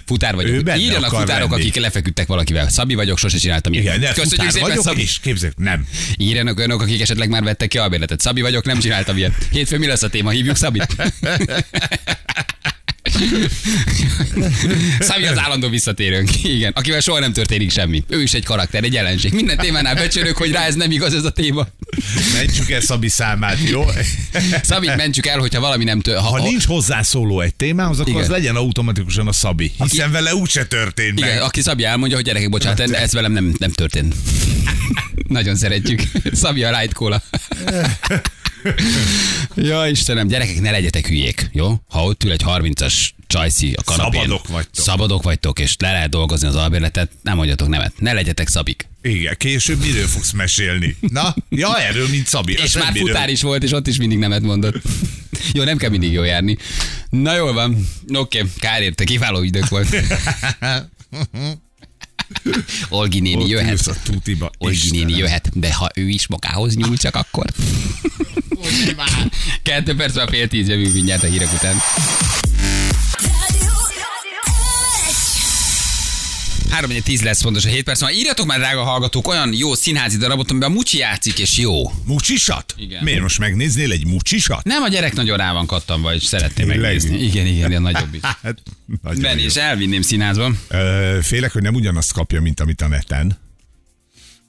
[0.08, 0.78] Futár vagyok.
[0.78, 1.62] Írjanak futárok, lenni.
[1.62, 2.70] akik lefeküdtek valakivel.
[2.70, 3.86] Szabi vagyok, sose csináltam ilyet.
[3.86, 5.02] Igen, de Köszönjük futár szépen, vagyok, Szabi.
[5.02, 5.88] és képzeld, nem.
[6.18, 8.20] Írjanak olyanok, akik esetleg már vettek ki albérletet.
[8.20, 9.34] Szabi vagyok, nem csináltam ilyet.
[9.52, 10.30] Hétfőn mi lesz a téma?
[10.30, 10.96] Hívjuk Szabit?
[15.00, 16.44] Szabi az állandó visszatérőnk.
[16.44, 18.04] Igen, akivel soha nem történik semmi.
[18.10, 19.34] Ő is egy karakter, egy jelenség.
[19.34, 21.68] Minden témánál becsörök, hogy rá ez nem igaz ez a téma.
[22.34, 23.86] Mentsük el Szabi számát, jó?
[24.62, 26.18] Szabit mentsük el, hogyha valami nem tör.
[26.18, 28.24] Ha nincs hozzászóló egy témához, akkor Igen.
[28.24, 29.72] az legyen automatikusan a Szabi.
[29.78, 31.42] Hiszen vele úgyse történt Igen, meg.
[31.42, 34.16] aki Szabi elmondja, hogy gyerekek, bocsánat, ez velem nem, nem történt.
[35.28, 36.02] Nagyon szeretjük.
[36.34, 37.22] Szabi a Light Cola.
[39.56, 41.76] ja, Istenem, gyerekek, ne legyetek hülyék, jó?
[41.90, 42.94] Ha ott ül egy 30-as
[43.28, 44.22] csajszi a kanapén.
[44.22, 44.86] Szabadok vagytok.
[44.86, 47.94] Szabadok vagytok, és le lehet dolgozni az albérletet, nem mondjatok nemet.
[48.00, 48.88] Ne legyetek szabik.
[49.02, 50.96] Igen, később miről fogsz mesélni?
[51.00, 52.54] Na, ja, erről, mint Szabi.
[52.54, 53.08] És már miről.
[53.08, 54.82] futár is volt, és ott is mindig nemet mondott.
[55.54, 56.58] Jó, nem kell mindig jó járni.
[57.10, 57.88] Na jól van.
[58.14, 59.88] Oké, kár érte, kiváló idők volt.
[62.90, 63.72] Olgi néni Ott jöhet.
[63.72, 64.52] ülsz a tutiba.
[64.58, 67.46] Olgi néni jöhet, de ha ő is magához nyúl, csak akkor.
[69.64, 71.76] Kettő perc a fél tíz, jövünk mindjárt a hírek után.
[76.70, 77.98] Három egy tíz lesz fontos a 7 perc.
[77.98, 81.92] Szóval írjatok már, drága hallgatók, olyan jó színházi darabot, amiben a Mucsi játszik, és jó.
[82.06, 82.74] Mucsisat?
[82.78, 83.04] Igen.
[83.04, 84.64] Miért most megnéznél egy mucsisat?
[84.64, 87.18] Nem a gyerek nagyon rá van kattanva, és szeretné megnézni.
[87.24, 88.22] Igen, igen, a nagyobb is.
[89.04, 90.52] Hát, Ben és elvinném színházba.
[90.68, 93.38] Ö, Félek, hogy nem ugyanazt kapja, mint amit a neten.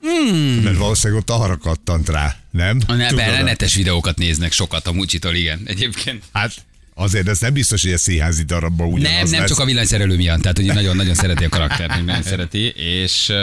[0.00, 0.60] Hmm.
[0.62, 2.80] Mert valószínűleg ott arra kattant rá, nem?
[2.86, 5.60] Ne, netes videókat néznek sokat a Mucsitól, igen.
[5.64, 6.24] Egyébként.
[6.32, 6.52] Hát
[6.98, 9.48] azért ez nem biztos, hogy a színházi darabban ugyanaz Nem, nem lesz.
[9.48, 13.36] csak a villanyszerelő miatt, tehát hogy nagyon-nagyon szereti a karaktert, nagyon szereti, és uh,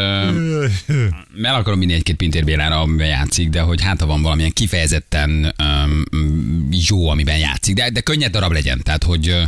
[1.44, 5.56] el akarom vinni egy-két Pintér Bélára, amiben játszik, de hogy hát ha van valamilyen kifejezetten
[5.64, 9.44] um, jó, amiben játszik, de, de könnyed darab legyen, tehát hogy uh,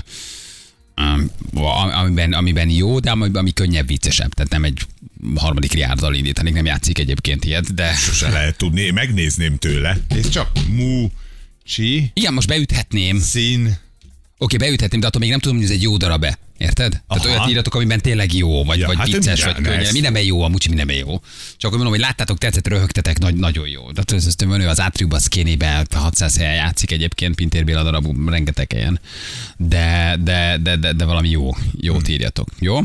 [1.99, 4.81] amiben, amiben jó, de ami, ami könnyebb, viccesebb, tehát nem egy
[5.35, 9.97] harmadik riárdal indítanék, nem játszik egyébként ilyet, de Se lehet tudni, megnézném tőle.
[10.15, 11.07] És csak mu,
[11.63, 13.85] csi, igen, most beüthetném, szín.
[14.37, 16.37] Oké, beüthetném, de attól még nem tudom, hogy ez egy jó darab-e.
[16.57, 16.91] Érted?
[17.07, 17.35] Tehát Aha.
[17.35, 19.91] olyat írjatok, amiben tényleg jó, vagy, Ja, vagy hát vicces, vagy lesz.
[19.91, 21.21] Mindenben jó, a mucsi mindenben jó.
[21.57, 23.91] Csak hogy mondom, hogy láttátok, tetszett, röhögtetek, nagy, nagyon jó.
[23.91, 28.71] De ez, ez ő az átriumban, szkénébe, 600 helyen játszik egyébként, Pintér Béla darabú, rengeteg
[28.71, 28.99] helyen.
[29.57, 32.49] De, de, de, de, de valami jó, jót írjatok.
[32.59, 32.79] Jó?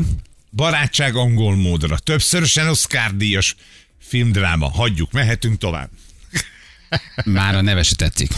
[0.51, 1.97] Barátság angol módra.
[1.97, 3.55] Többszörösen Oscar díjas
[3.99, 4.69] filmdráma.
[4.69, 5.89] Hagyjuk, mehetünk tovább.
[7.25, 8.31] Már a neve se tetszik.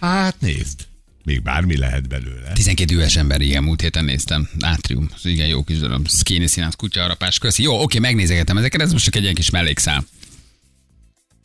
[0.00, 0.86] Hát nézd.
[1.26, 2.52] Még bármi lehet belőle.
[2.52, 4.48] 12 üves ember, igen, múlt héten néztem.
[4.60, 6.08] Átrium, igen jó kis darab.
[6.08, 7.62] Szkéni színház, kutyaharapás, köszi.
[7.62, 10.06] Jó, oké, megnézegetem ezeket, ez most csak egy ilyen kis mellékszál.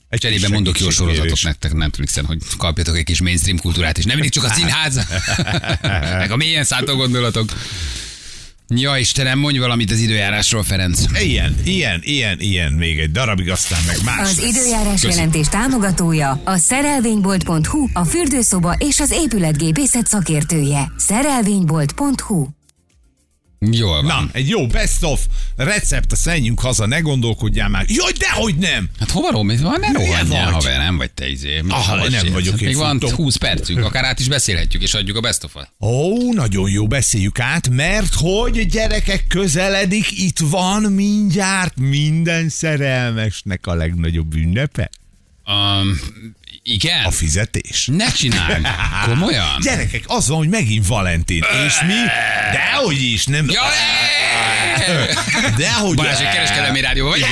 [0.09, 4.13] Egy Cserébe mondok jó sorozatot nektek Netflixen, hogy kapjatok egy kis mainstream kultúrát, és nem
[4.13, 5.07] mindig csak a színház,
[6.21, 7.49] meg a mélyen szálltó gondolatok.
[8.76, 11.03] Ja Istenem, mondj valamit az időjárásról, Ferenc.
[11.24, 12.74] Ilyen, ilyen, ilyen, ilyen.
[12.74, 14.55] Még egy darabig, aztán meg más Az lesz.
[14.55, 15.07] időjárás Köszi.
[15.15, 20.91] jelentés támogatója a szerelvénybolt.hu, a fürdőszoba és az épületgépészet szakértője.
[20.97, 22.45] Szerelvénybolt.hu
[23.70, 24.24] Jól van.
[24.24, 27.86] Na, egy jó best of recept, azt menjünk haza, ne gondolkodjál már.
[27.88, 28.89] Jaj, dehogy nem!
[28.99, 29.32] Hát hova?
[29.32, 29.45] Van,
[29.80, 31.62] ne rohanjál, haver, nem vagy te izé.
[31.70, 32.28] Aha, nem sérsz?
[32.32, 33.16] vagyok, Hát én Még van futok.
[33.16, 37.39] 20 percünk, akár át is beszélhetjük, és adjuk a best of Ó, nagyon jó, beszéljük
[37.39, 44.89] át, mert hogy gyerekek közeledik, itt van mindjárt minden szerelmesnek a legnagyobb ünnepe.
[45.47, 45.99] um,
[46.64, 47.05] Igen?
[47.05, 47.89] A fizetés.
[47.91, 48.68] Ne csináld!
[49.05, 49.59] Komolyan?
[49.62, 51.45] Gyerekek, az van, hogy megint Valentin.
[51.66, 51.93] És mi?
[52.51, 53.49] Dehogy is, nem.
[53.49, 53.62] Ja,
[55.57, 55.95] Dehogy.
[55.95, 57.20] Balázs, egy kereskedelmi rádió vagy?
[57.20, 57.26] Jó.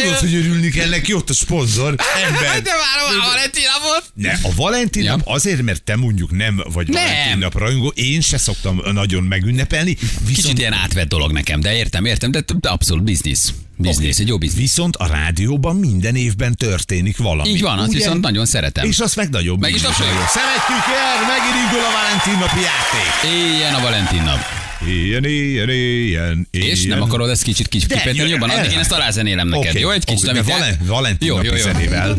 [0.00, 1.94] Tudod, hogy örülni kell neki, ott a szponzor.
[2.26, 2.62] Ember.
[2.62, 4.12] De várom a Valentin napot!
[4.14, 7.04] Ne, a Valentin nap azért, mert te mondjuk nem vagy Nem.
[7.04, 11.74] Valentin nap rajongó, én se szoktam nagyon megünnepelni, Kicsit viszont, ilyen átvett dolog nekem, de
[11.74, 13.52] értem, értem, de de abszolút biznisz.
[13.76, 14.60] Biznisz, egy jó biznisz.
[14.60, 17.48] viszont a rádióban minden évben történik valami.
[17.48, 17.98] Így van, azt ugye?
[17.98, 18.86] viszont nagyon szeretem.
[18.86, 19.60] És azt meg nagyobb.
[19.60, 20.26] Meg is tapsoljuk.
[20.28, 23.32] Szeretjük el, megint indul a Valentin napi játék.
[23.32, 24.61] Éljen a Valentin nap.
[24.86, 28.50] Ilyen, ilyen, ilyen, És nem akarod ezt kicsit kicsit jöjjön jobban?
[28.50, 29.90] Addig én ezt alázenélem neked, Oké, jó?
[29.90, 31.62] Egy kicsit, oké, amit Valen- Valentin Jó, jó, jó.
[31.62, 32.14] zenével.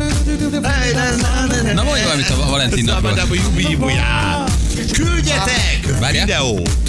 [1.74, 3.18] Na mondj valamit a Valentin napról.
[4.92, 6.26] Küldjetek Várjál.
[6.26, 6.83] videót!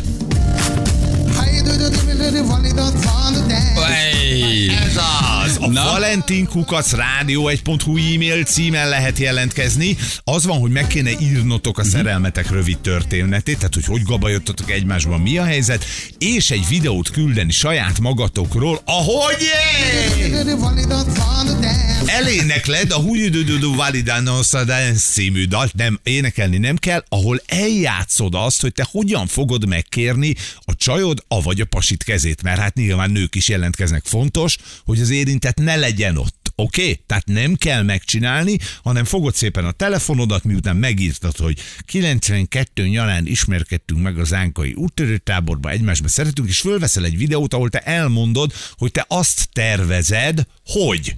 [4.87, 4.97] Ez
[5.43, 5.57] az!
[5.59, 5.83] A Na?
[5.83, 9.97] Valentin Kukac Rádió 1.hu e-mail címen lehet jelentkezni.
[10.23, 15.21] Az van, hogy meg kéne írnotok a szerelmetek rövid történetét, tehát hogy hogy gabajottatok egymásban,
[15.21, 15.85] mi a helyzet,
[16.17, 19.43] és egy videót küldeni saját magatokról, ahogy
[22.05, 28.73] elénekled a Hujudududu Validano Dance című dalt, nem, énekelni nem kell, ahol eljátszod azt, hogy
[28.73, 33.47] te hogyan fogod megkérni a csajod, avagy a pasit kezét, mert hát nyilván nők is
[33.47, 34.05] jelentkeznek.
[34.05, 36.45] Fontos, hogy az érintett ne legyen ott.
[36.55, 36.81] Oké?
[36.81, 37.03] Okay?
[37.05, 44.01] Tehát nem kell megcsinálni, hanem fogod szépen a telefonodat, miután megírtad, hogy 92 nyarán ismerkedtünk
[44.01, 49.05] meg az ánkai úttörőtáborba, egymásba szeretünk, és fölveszel egy videót, ahol te elmondod, hogy te
[49.07, 51.15] azt tervezed, hogy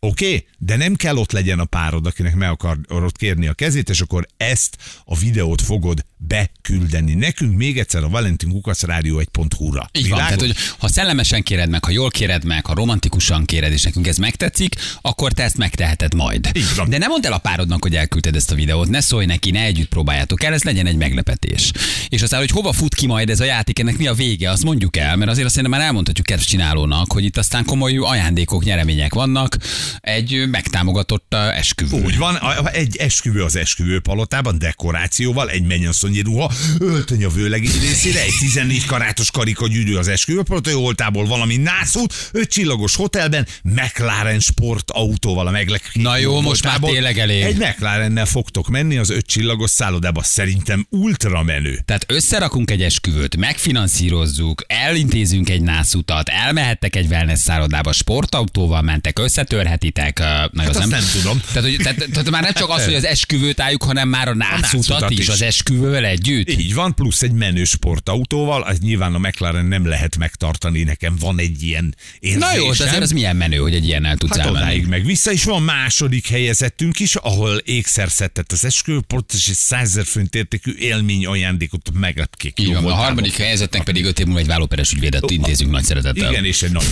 [0.00, 0.26] Oké?
[0.26, 0.46] Okay?
[0.58, 4.26] De nem kell ott legyen a párod, akinek meg akarod kérni a kezét, és akkor
[4.36, 7.14] ezt a videót fogod beküldeni.
[7.14, 9.90] Nekünk még egyszer a Valentin Kukac Rádió 1.hu-ra.
[9.92, 13.72] Így van, tehát, hogy ha szellemesen kéred meg, ha jól kéred meg, ha romantikusan kéred,
[13.72, 16.50] és nekünk ez megtetszik, akkor te ezt megteheted majd.
[16.52, 16.88] Így van.
[16.88, 19.62] De nem mondd el a párodnak, hogy elküldted ezt a videót, ne szólj neki, ne
[19.62, 21.72] együtt próbáljátok el, ez legyen egy meglepetés.
[22.08, 24.64] És aztán, hogy hova fut ki majd ez a játék, ennek mi a vége, azt
[24.64, 29.56] mondjuk el, mert azért azt már elmondhatjuk kedvcsinálónak, hogy itt aztán komoly ajándékok, nyeremények vannak,
[30.00, 32.02] egy megtámogatott uh, esküvő.
[32.02, 32.38] Úgy van,
[32.72, 38.84] egy esküvő az esküvő palotában, dekorációval, egy mennyasszonyi ruha, öltöny a vőlegény részére, egy 14
[38.84, 45.50] karátos karika gyűrű az esküvő palotai oltából, valami nászút, öt csillagos hotelben, McLaren sportautóval a
[45.50, 45.90] meglek.
[45.92, 47.42] Na jó, most már tényleg elég.
[47.42, 51.80] Egy McLarennel fogtok menni az öt csillagos szállodába, szerintem ultra menő.
[51.84, 59.77] Tehát összerakunk egy esküvőt, megfinanszírozzuk, elintézünk egy nászutat, elmehettek egy wellness szállodába, sportautóval mentek, összetörhetitek.
[59.84, 60.22] Ö,
[60.52, 61.40] Na, hát az azt nem tudom.
[61.46, 64.34] Tehát, hogy, tehát, tehát, már nem csak az, hogy az esküvőt álljuk, hanem már a
[64.34, 65.28] nászutat is, is.
[65.28, 66.50] az esküvővel együtt.
[66.50, 71.38] Így van, plusz egy menő sportautóval, az nyilván a McLaren nem lehet megtartani, nekem van
[71.38, 72.48] egy ilyen érzésem.
[72.48, 74.64] Na jó, de azért az milyen menő, hogy egy ilyennel tudsz Hát elmenni.
[74.64, 79.88] odáig meg vissza, és van második helyezettünk is, ahol ékszerszettet az esküvőport, és egy 100
[79.88, 82.66] ezer értékű élmény ajándékot meglepkék.
[82.72, 86.30] Van, a harmadik helyezettnek pedig öt év múlva egy vállóperes ügyvédet intézünk nagy szeretettel.
[86.30, 86.84] Igen, és egy nagy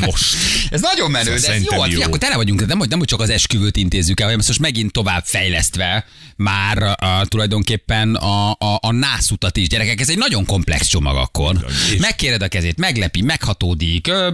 [0.00, 0.36] most.
[0.70, 2.02] Ez nagyon menő, de ez jó, hát, jó.
[2.02, 4.92] akkor tele vagyunk, nem, hogy nem hogy csak az esküvőt intézzük el, hanem most megint
[4.92, 6.04] tovább fejlesztve
[6.36, 9.68] már uh, tulajdonképpen a, a, a nászutat is.
[9.68, 11.66] Gyerekek, ez egy nagyon komplex csomag akkor.
[11.98, 14.30] Megkéred a kezét, meglepi, meghatódik, ö,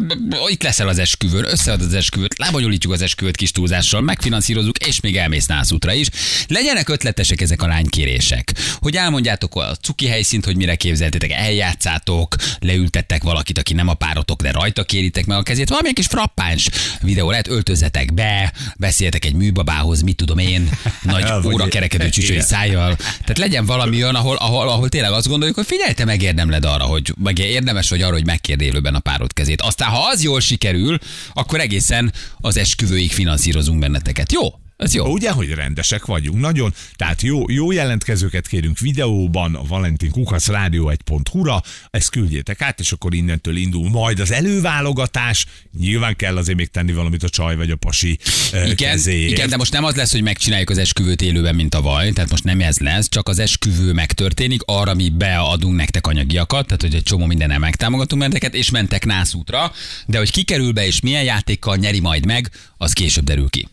[0.47, 5.17] itt leszel az esküvőn, összead az esküvőt, lebonyolítjuk az esküvőt kis túlzással, megfinanszírozzuk, és még
[5.17, 6.09] elmész nászútra is.
[6.49, 13.23] Legyenek ötletesek ezek a lánykérések, hogy elmondjátok a cuki helyszínt, hogy mire képzeltétek, eljátszátok, leültettek
[13.23, 16.69] valakit, aki nem a párotok, de rajta kéritek meg a kezét, valamilyen kis frappáns
[17.01, 17.49] videó lehet,
[17.85, 20.71] öltözetek be, beszéltek egy műbabához, mit tudom én,
[21.03, 22.97] nagy óra kerekedő csücsői szájjal.
[22.97, 26.85] Tehát legyen valami olyan, ahol, ahol, ahol tényleg azt gondoljuk, hogy figyelj, te megérdemled arra,
[26.85, 29.63] hogy meg érdemes vagy arra, hogy megkérd élőben a párod kezét.
[29.63, 30.99] Aztán, ha az jól sikerül,
[31.33, 34.33] akkor egészen az esküvőig finanszírozunk benneteket.
[34.33, 34.64] Jó?
[34.77, 35.07] Ez jó.
[35.07, 36.75] Ugye, hogy rendesek vagyunk, nagyon.
[36.97, 42.93] Tehát jó, jó jelentkezőket kérünk videóban, a Valentin Kukac Rádió 1.hu-ra, ezt küldjétek át, és
[42.93, 45.47] akkor innentől indul majd az előválogatás.
[45.79, 48.19] Nyilván kell azért még tenni valamit a csaj vagy a pasi
[48.53, 49.31] Igen, kezéért.
[49.31, 52.31] igen, de most nem az lesz, hogy megcsináljuk az esküvőt élőben, mint a vaj, tehát
[52.31, 56.95] most nem ez lesz, csak az esküvő megtörténik, arra mi beadunk nektek anyagiakat, tehát hogy
[56.95, 59.73] egy csomó mindennel megtámogatunk benneteket, és mentek nászútra,
[60.07, 63.69] de hogy ki kerül be és milyen játékkal nyeri majd meg, az később derül ki.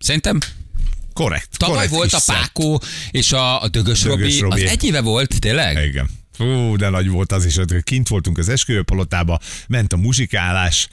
[0.00, 0.38] Szerintem
[1.12, 1.58] Korrekt.
[1.58, 2.32] tavaly korrekt volt a.
[2.32, 4.64] Pákó és a, a Dögös, Dögös Robi, Robi.
[4.64, 5.86] az egy éve volt, tényleg?
[5.86, 6.10] Igen.
[6.32, 9.38] Fú, de nagy volt az is, hogy kint voltunk az esküvőpalotába,
[9.68, 10.88] ment a muzsikálás,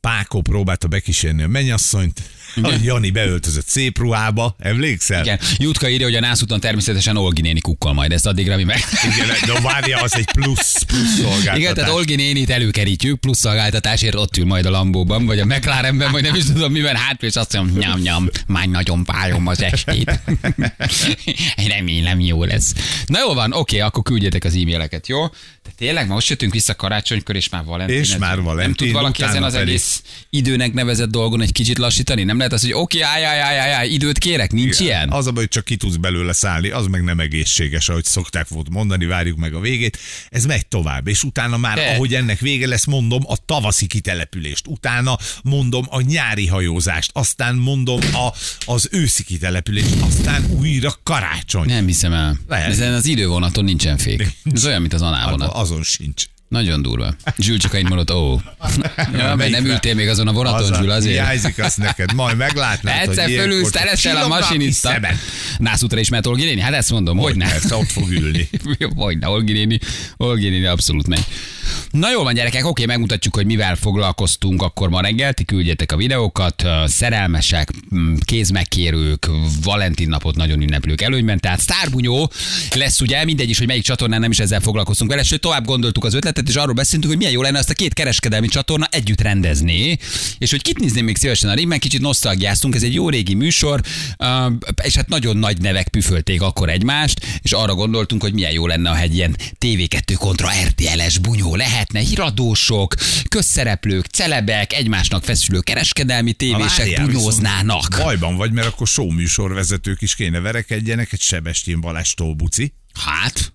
[0.00, 2.22] Pákó próbálta bekísérni a mennyasszonyt,
[2.62, 5.22] a Jani beöltözött szép ruhába, emlékszel?
[5.22, 5.38] Igen.
[5.56, 8.78] Jutka írja, hogy a nászúton természetesen Olgi néni kukkal majd, ezt addigra mi meg.
[9.14, 11.56] Igen, de várja, az egy plusz, plusz szolgáltatás.
[11.58, 16.10] Igen, tehát Olgi nénit előkerítjük, plusz szolgáltatásért ott ül majd a Lambóban, vagy a McLarenben,
[16.12, 19.62] vagy nem is tudom miben, hát és azt mondom, nyam, nyam, már nagyon várom az
[19.62, 20.20] estét.
[21.76, 22.72] Remélem jó lesz.
[23.06, 25.26] Na jó van, oké, akkor küldjetek az e-maileket, jó?
[25.64, 27.96] De tényleg, most jöttünk vissza karácsonykor, és már Valentin.
[27.98, 31.78] És már Nem Valentin, tud valaki ezen az pedig- egész időnek nevezett dolgon egy kicsit
[31.78, 32.22] lassítani?
[32.22, 34.86] Nem lehet az, hogy oké, áj, áj, áj, áj, áj, időt kérek, nincs Igen.
[34.86, 35.10] ilyen?
[35.10, 38.48] Az a baj, hogy csak ki tudsz belőle szállni, az meg nem egészséges, ahogy szokták
[38.48, 39.98] volt mondani, várjuk meg a végét.
[40.28, 41.90] Ez megy tovább, és utána már, De.
[41.94, 48.00] ahogy ennek vége lesz, mondom a tavaszi kitelepülést, utána mondom a nyári hajózást, aztán mondom
[48.12, 48.28] a,
[48.72, 51.66] az őszi kitelepülést, aztán újra karácsony.
[51.66, 52.38] Nem hiszem el.
[52.48, 52.70] Lehet.
[52.70, 54.32] Ezen az idővonaton nincsen fék.
[54.52, 55.54] Ez olyan, mint az análvonat.
[55.54, 56.24] Azon sincs.
[56.50, 57.14] Nagyon durva.
[57.38, 58.40] Zsül csak annyit mondott, ó.
[59.18, 61.14] Ja, mert nem ültél még azon a vonaton, Zsül, azért.
[61.14, 64.98] Hiányzik azt neked, majd meglátnád, Egyszer hogy fölülsz, teresel a masinista.
[65.58, 66.60] Nászútra is mehet Olgi néni?
[66.60, 67.48] Hát ezt mondom, hogy ne.
[67.48, 68.48] Persze, ott fog ülni.
[68.96, 69.78] Hogyne, Olgi néni,
[70.16, 71.24] Olgi néni abszolút megy.
[71.90, 75.32] Na jó van, gyerekek, oké, megmutatjuk, hogy mivel foglalkoztunk akkor ma reggel.
[75.32, 79.30] Ti küldjetek a videókat, szerelmesek, mm, kézmegkérők,
[79.62, 81.38] Valentin napot nagyon ünneplők előnyben.
[81.38, 82.32] Tehát sztárbunyó
[82.74, 86.04] lesz ugye, mindegy is, hogy melyik csatornán nem is ezzel foglalkoztunk vele, sőt tovább gondoltuk
[86.04, 89.20] az ötletet, és arról beszéltünk, hogy milyen jó lenne ezt a két kereskedelmi csatorna együtt
[89.20, 89.98] rendezni,
[90.38, 93.80] és hogy kit nézném még szívesen a ringben, kicsit nosztalgiáztunk, ez egy jó régi műsor,
[94.82, 98.90] és hát nagyon nagy nevek püfölték akkor egymást, és arra gondoltunk, hogy milyen jó lenne,
[98.90, 102.94] ha egy ilyen TV2 kontra RTL-es bunyó lehetne, híradósok,
[103.28, 107.96] közszereplők, celebek, egymásnak feszülő kereskedelmi tévések Várjál, bunyóznának.
[108.02, 112.72] Bajban vagy, mert akkor show műsorvezetők is kéne verekedjenek, egy Sebestyén Balázs Tóbuci.
[112.94, 113.52] Hát,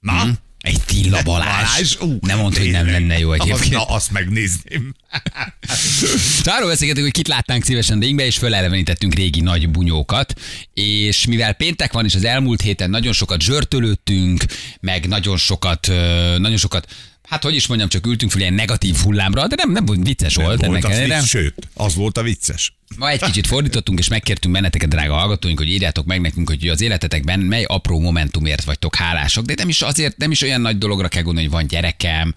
[0.00, 0.30] Na, Hm?
[0.64, 1.96] Egy Tilla Balázs.
[2.20, 3.70] Nem mondd, hogy nem lenne jó egyébként.
[3.70, 4.94] na, azt megnézném.
[6.44, 10.34] Arról beszélgetünk, hogy kit látnánk szívesen ringbe, és fölelevenítettünk régi nagy bunyókat,
[10.74, 14.44] és mivel péntek van, és az elmúlt héten nagyon sokat zsörtölődtünk,
[14.80, 15.86] meg nagyon sokat,
[16.38, 16.86] nagyon sokat
[17.34, 20.34] Hát hogy is mondjam, csak ültünk fel ilyen negatív hullámra, de nem, nem volt vicces
[20.34, 21.20] volt, volt ennek ellenére.
[21.20, 22.74] sőt, az volt a vicces.
[22.96, 26.80] Ma egy kicsit fordítottunk, és megkértünk benneteket, drága hallgatóink, hogy írjátok meg nekünk, hogy az
[26.80, 31.08] életetekben mely apró momentumért vagytok hálások, de nem is azért, nem is olyan nagy dologra
[31.08, 32.34] kell gondolni, hogy van gyerekem,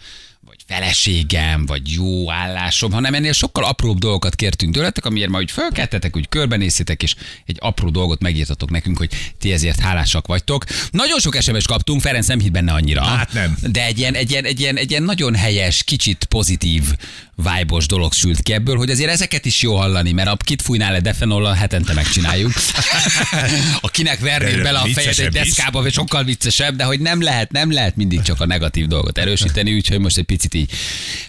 [0.67, 6.15] feleségem, vagy jó állásom, hanem ennél sokkal apróbb dolgokat kértünk tőletek, amiért ma úgy fölkeltetek,
[6.15, 7.15] úgy körbenéztétek, és
[7.45, 9.09] egy apró dolgot megírtatok nekünk, hogy
[9.39, 10.63] ti ezért hálásak vagytok.
[10.91, 13.03] Nagyon sok SMS kaptunk, Ferenc nem hitt benne annyira.
[13.03, 13.57] Hát nem.
[13.61, 16.83] De egy ilyen, egy ilyen, egy ilyen, egy ilyen nagyon helyes, kicsit pozitív
[17.37, 20.91] vibe dolog sült ki ebből, hogy azért ezeket is jó hallani, mert a kit fújnál
[20.91, 22.51] le defenollal, hetente megcsináljuk.
[23.81, 27.71] Akinek vernék bele a fejet egy deszkába, vagy sokkal viccesebb, de hogy nem lehet, nem
[27.71, 30.71] lehet mindig csak a negatív dolgot erősíteni, úgyhogy most egy picit így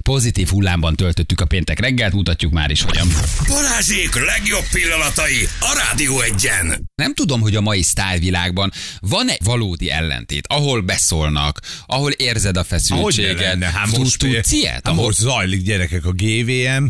[0.03, 3.09] pozitív hullámban töltöttük a péntek reggelt, mutatjuk már is hogyan.
[3.49, 6.91] Balázsék legjobb pillanatai a Rádió egyen.
[6.95, 12.69] Nem tudom, hogy a mai sztárvilágban van-e valódi ellentét, ahol beszólnak, ahol érzed a Ahogy
[12.69, 13.41] feszültséget.
[13.41, 14.73] lenne, hát most, Tudsz ilyet?
[14.75, 16.85] hát Ahol most zajlik gyerekek a GVM,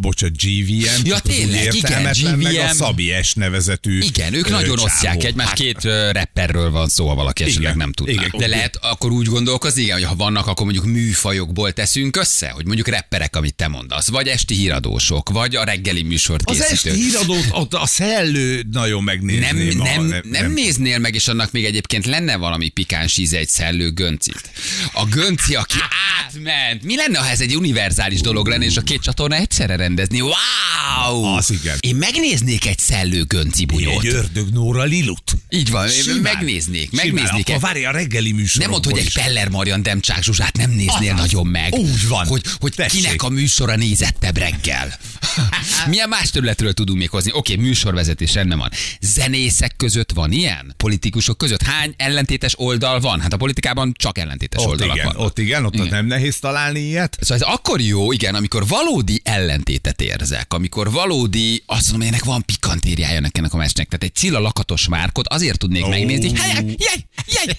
[0.00, 2.76] bocsánat, GVM, Ja, az tényleg, igen, értelmetlen, meg a GVM.
[2.76, 4.82] Szabi S nevezetű Igen, ők nagyon csávó.
[4.84, 5.82] osztják egymást, Hát, két
[6.12, 8.12] rapperről van szó, ha valaki esetleg nem tudná.
[8.12, 8.30] igen.
[8.38, 12.66] De lehet akkor úgy gondolkozni, igen, hogy ha vannak, akkor mondjuk műfajokból teszünk össze, hogy
[12.66, 16.92] mondjuk rapperek, amit te mondasz, vagy esti híradósok, vagy a reggeli műsort Az készítők.
[16.92, 19.76] esti híradót, ott a szellő nagyon nem, megnézném.
[19.76, 23.90] nem, a, nem, néznél meg, és annak még egyébként lenne valami pikáns íze egy szellő
[23.90, 24.50] göncit.
[24.92, 25.76] A gönci, aki
[26.24, 26.82] átment.
[26.82, 30.20] Mi lenne, ha ez egy univerzális dolog lenne, és a két csatorna egyszerre rendezni?
[30.20, 31.22] Wow!
[31.36, 31.76] Az igen.
[31.80, 34.04] Én megnéznék egy szellő gönci bunyót.
[34.04, 35.32] Egy ördög Nóra Lilut.
[35.48, 36.18] Így van, Simán.
[36.20, 37.06] megnéznék, Simán.
[37.06, 37.48] megnéznék.
[37.48, 39.22] Akkor várj a reggeli műsorokból Nem mondd, hogy egy.
[39.24, 41.18] Peller Marian Demcsák Zsuzsát nem néznél Az.
[41.20, 41.74] nagyon meg.
[41.74, 42.26] Úgy van.
[42.26, 43.00] Hogy, hogy Tessék.
[43.02, 44.98] kinek a műsora nézettebb reggel.
[45.88, 47.30] Milyen más területről tudunk még hozni?
[47.34, 48.70] Oké, műsorvezetés rendben van.
[49.00, 50.74] Zenészek között van ilyen?
[50.76, 53.20] Politikusok között hány ellentétes oldal van?
[53.20, 55.22] Hát a politikában csak ellentétes Ott oldalak igen, vannak.
[55.22, 55.86] ott igen, ott Igen.
[55.88, 57.16] nem nehéz találni ilyet.
[57.20, 62.44] Szóval ez akkor jó, igen, amikor valódi ellentétet érzek, amikor valódi, azt mondom, ennek van
[62.44, 63.86] pikantériája ennek a meccsnek.
[63.88, 65.88] Tehát egy Cilla lakatos márkot azért tudnék Ó.
[65.88, 66.30] megnézni.
[66.34, 67.56] Jaj, jaj, jaj,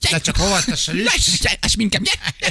[0.00, 0.96] jaj, De csak óvatosan
[1.66, 2.02] és minkem.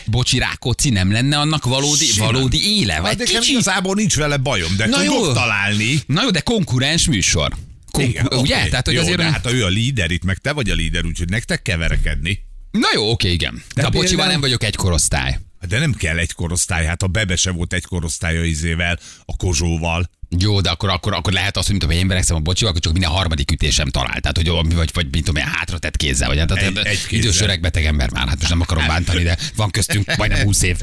[0.06, 2.32] Bocsi, Rákóczi, nem lenne annak valódi, Simán.
[2.32, 2.94] valódi éle?
[2.94, 3.52] Hát Vagy nekem kicsi?
[3.52, 5.34] igazából nincs vele bajom, de Na tudok jó.
[5.34, 6.00] találni.
[6.08, 7.56] Na jó, de konkurens műsor.
[7.92, 8.58] Kon- Igen, ugye?
[8.60, 8.70] oké.
[8.70, 9.18] Tehát, hogy jó, azért...
[9.18, 12.40] de hát ő a líder, itt meg te vagy a líder, úgyhogy nektek kell verekedni.
[12.72, 13.64] Na jó, oké, igen.
[13.76, 15.40] De, De a bocsival nem vagyok egy korosztály.
[15.68, 20.10] De nem kell egy korosztály, hát a Bebe se volt egy korosztálya izével, a Kozsóval.
[20.40, 22.82] Jó, de akkor, akkor, akkor lehet az, hogy mint tudom, én verekszem a bocsival, akkor
[22.82, 24.20] csak minden harmadik ütésem talál.
[24.20, 26.28] Tehát, hogy vagy, vagy, vagy mint tudom, én hátra tett kézzel.
[26.28, 27.26] Vagy, hát, Egy- hát, egy kézzel.
[27.26, 30.62] idős öreg beteg ember már, hát most nem akarom bántani, de van köztünk majdnem 20
[30.62, 30.78] év.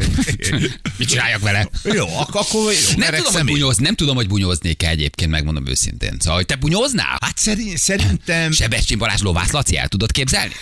[0.98, 1.68] Mit csináljak vele?
[1.82, 5.66] Jó, ak- akkor jó, Nem tudom, hogy bunyoz, nem tudom, hogy bunyóznék -e egyébként, megmondom
[5.66, 6.16] őszintén.
[6.18, 7.18] Szóval, hogy te bunyoznál?
[7.20, 8.52] Hát szerint, szerintem...
[8.52, 10.52] Sebestyén Balázs Lovász Laci, el tudod képzelni?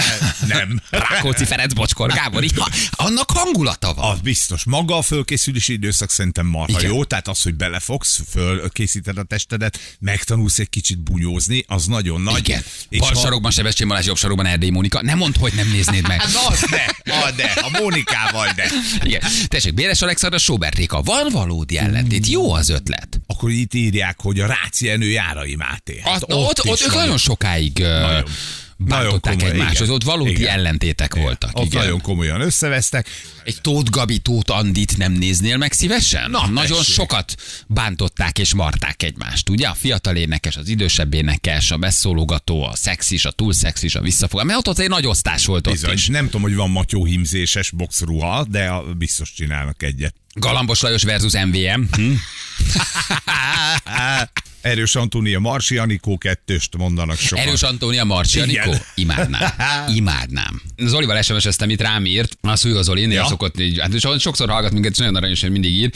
[0.48, 0.80] nem.
[0.90, 4.10] Rákóczi Ferenc Bocskor Gábor, ja, annak hangulata van.
[4.10, 4.64] Az biztos.
[4.64, 6.92] Maga a fölkészülési időszak szerintem marha Igen.
[6.92, 12.48] jó, tehát az, hogy belefogsz, fölkészíted a testedet, megtanulsz egy kicsit bunyózni, az nagyon nagy.
[12.48, 12.62] Igen.
[12.88, 15.02] És Bal ha- sarokban Sebestyén Balázs, jobb sarokban Erdély Mónika.
[15.02, 16.20] Nem mondd, hogy nem néznéd meg.
[16.32, 18.70] Hát az de, a de, a Mónikával de.
[19.02, 19.20] Igen.
[19.48, 21.02] Tessék, Béres Alexandra, Sobert Réka.
[21.02, 22.26] Van valódi ellentét.
[22.26, 23.20] Jó az ötlet.
[23.26, 26.00] Akkor itt írják, hogy a Ráci Enő Járai Máté.
[26.04, 28.24] Hát ott, ott, ott ők nagyon- sokáig Nagyon.
[28.84, 29.88] Bántották komoly, egymáshoz.
[29.88, 30.58] Ott valódi Igen.
[30.58, 31.58] ellentétek voltak.
[31.58, 31.82] Ott igen.
[31.82, 33.06] nagyon komolyan összevesztek.
[33.44, 36.30] Egy Tóth Gabi, Tóth Andit nem néznél meg szívesen?
[36.30, 36.94] Na, Nagyon tessék.
[36.94, 37.34] sokat
[37.66, 39.68] bántották és marták egymást, ugye?
[39.68, 44.46] A fiatal énekes, az idősebb énekes, a beszólogató, a szexis, a túl szexis, a visszafogás.
[44.46, 45.92] Mert ott, ott egy nagy osztás volt ott Bizony.
[45.92, 46.06] is.
[46.06, 50.14] Nem tudom, hogy van matyó hímzéses boxruha, de a, biztos csinálnak egyet.
[50.34, 51.82] Galambos Lajos versus MVM.
[51.92, 52.12] Hm?
[54.62, 57.46] Erős Antónia Marsi Anikó kettőst mondanak sokan.
[57.46, 58.42] Erős Antónia Igen.
[58.42, 58.74] Anikó?
[58.94, 59.50] Imádnám.
[59.94, 60.62] Imádnám.
[60.76, 63.26] Zolival SMS-eztem, itt rám írt, a Szújó Zoli, Ja.
[63.26, 65.90] szokott így, hát so- sokszor hallgat minket, és nagyon aranyos, hogy mindig ír,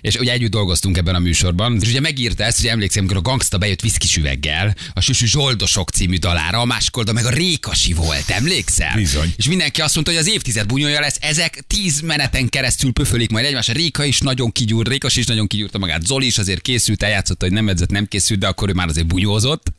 [0.00, 3.30] és ugye együtt dolgoztunk ebben a műsorban, és ugye megírta ezt, hogy emlékszem, amikor a
[3.30, 7.92] gangsta bejött viszkis üveggel, a Süsű Zsoldosok című dalára, a másik oldal meg a Rékasi
[7.92, 8.92] volt, emlékszel?
[8.94, 9.32] Bizony.
[9.36, 13.44] És mindenki azt mondta, hogy az évtized bunyója lesz, ezek tíz meneten keresztül pöfölik majd
[13.44, 13.68] egymás.
[13.68, 17.44] A Réka is nagyon kigyúr, Rékas is nagyon kigyúrta magát, Zoli is azért készült, eljátszotta,
[17.44, 19.72] hogy nem edzett, nem készült, de akkor ő már azért bunyózott.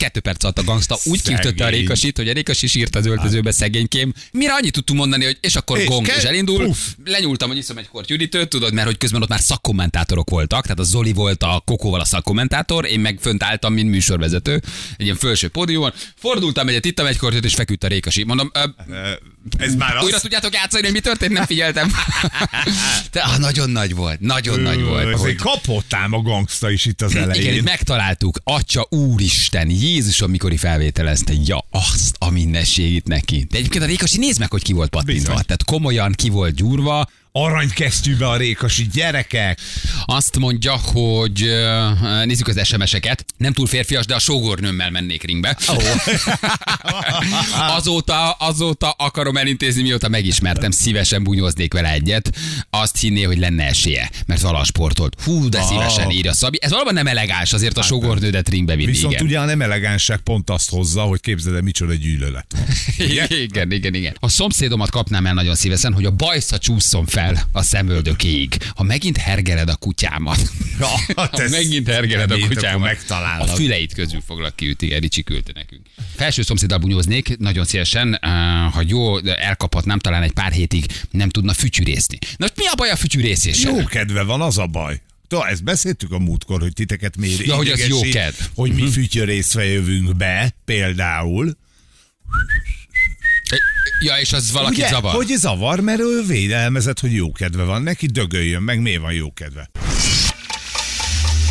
[0.00, 3.06] Kettő perc alatt a gangsta úgy kiütötte a Rékasit, hogy a Rékas is írt az
[3.06, 4.12] öltözőbe szegénykém.
[4.32, 6.64] Mire annyit tudtunk mondani, hogy és akkor És gong, ke- és elindul.
[6.64, 6.78] Puff.
[7.04, 10.78] Lenyúltam, hogy iszom egy kort üdítőt, tudod, mert hogy közben ott már szakkommentátorok voltak, tehát
[10.78, 14.52] a Zoli volt a Kokóval a szakkommentátor, én meg fönt álltam, mint műsorvezető,
[14.96, 15.92] egy ilyen felső pódiumon.
[16.16, 18.22] Fordultam egyet, ittam egy kortyot, és feküdt a Rékasi.
[18.24, 19.10] Mondom, ö,
[19.58, 20.04] Ez már az.
[20.04, 21.32] újra tudjátok játszani, hogy mi történt?
[21.32, 21.92] Nem figyeltem.
[23.12, 25.12] De ah, nagyon nagy volt, nagyon nagy volt.
[25.14, 27.52] Ez hogy- egy kapott ám a gangsta is itt az elején.
[27.52, 28.38] igen, megtaláltuk.
[28.44, 33.46] Atya úristen, Jézusom, mikor felvételezte, ja, azt a mindenségét neki.
[33.50, 35.12] De egyébként a Rékasi, nézd meg, hogy ki volt pattintva.
[35.12, 35.44] Bizony.
[35.44, 37.08] Tehát komolyan ki volt gyúrva.
[37.32, 39.58] Aranykesztyűbe a rékasi gyerekek.
[40.04, 41.50] Azt mondja, hogy
[42.24, 43.24] nézzük az SMS-eket.
[43.36, 45.58] Nem túl férfias, de a sógornőmmel mennék ringbe.
[47.76, 52.30] azóta, azóta akarom elintézni, mióta megismertem, szívesen bunyóznék vele egyet.
[52.70, 55.16] Azt hinné, hogy lenne esélye, mert valaha sportolt.
[55.24, 56.58] Hú, de szívesen írja Szabi.
[56.60, 58.90] Ez valóban nem elegáns azért a sógornődet ringbe vinni.
[58.90, 59.26] Viszont igen.
[59.26, 62.46] ugye a nem elegánság pont azt hozza, hogy képzeld el, micsoda gyűlölet.
[62.98, 64.16] Igen, igen, igen, igen.
[64.20, 67.19] A szomszédomat kapnám el nagyon szívesen, hogy a bajsza csúszson fel
[67.52, 68.56] a szemöldökéig.
[68.74, 70.50] Ha megint hergeled a kutyámat.
[70.78, 72.64] Ja, ha megint hergeled a kutyámat.
[72.64, 73.48] akkor megtalállak.
[73.48, 75.86] A füleit közül foglak ki, üti, Ricsi küldte nekünk.
[76.16, 81.52] Felső szomszéddal bunyóznék, nagyon szívesen, uh, ha jó, elkaphatnám, talán egy pár hétig nem tudna
[81.52, 82.18] fütyűrészni.
[82.20, 83.76] Na most mi a baj a fütyűrészéssel?
[83.76, 85.00] Jó kedve van, az a baj.
[85.28, 88.36] Tudom, ezt beszéltük a múltkor, hogy titeket miért Ja, hogy az jó kedv.
[88.54, 91.56] Hogy mi fütyörészve jövünk be, például.
[94.04, 95.14] Ja, és az valaki Ugye, zavar.
[95.14, 99.32] hogy zavar, mert ő védelmezett, hogy jó kedve van neki, dögöljön meg, miért van jó
[99.32, 99.70] kedve.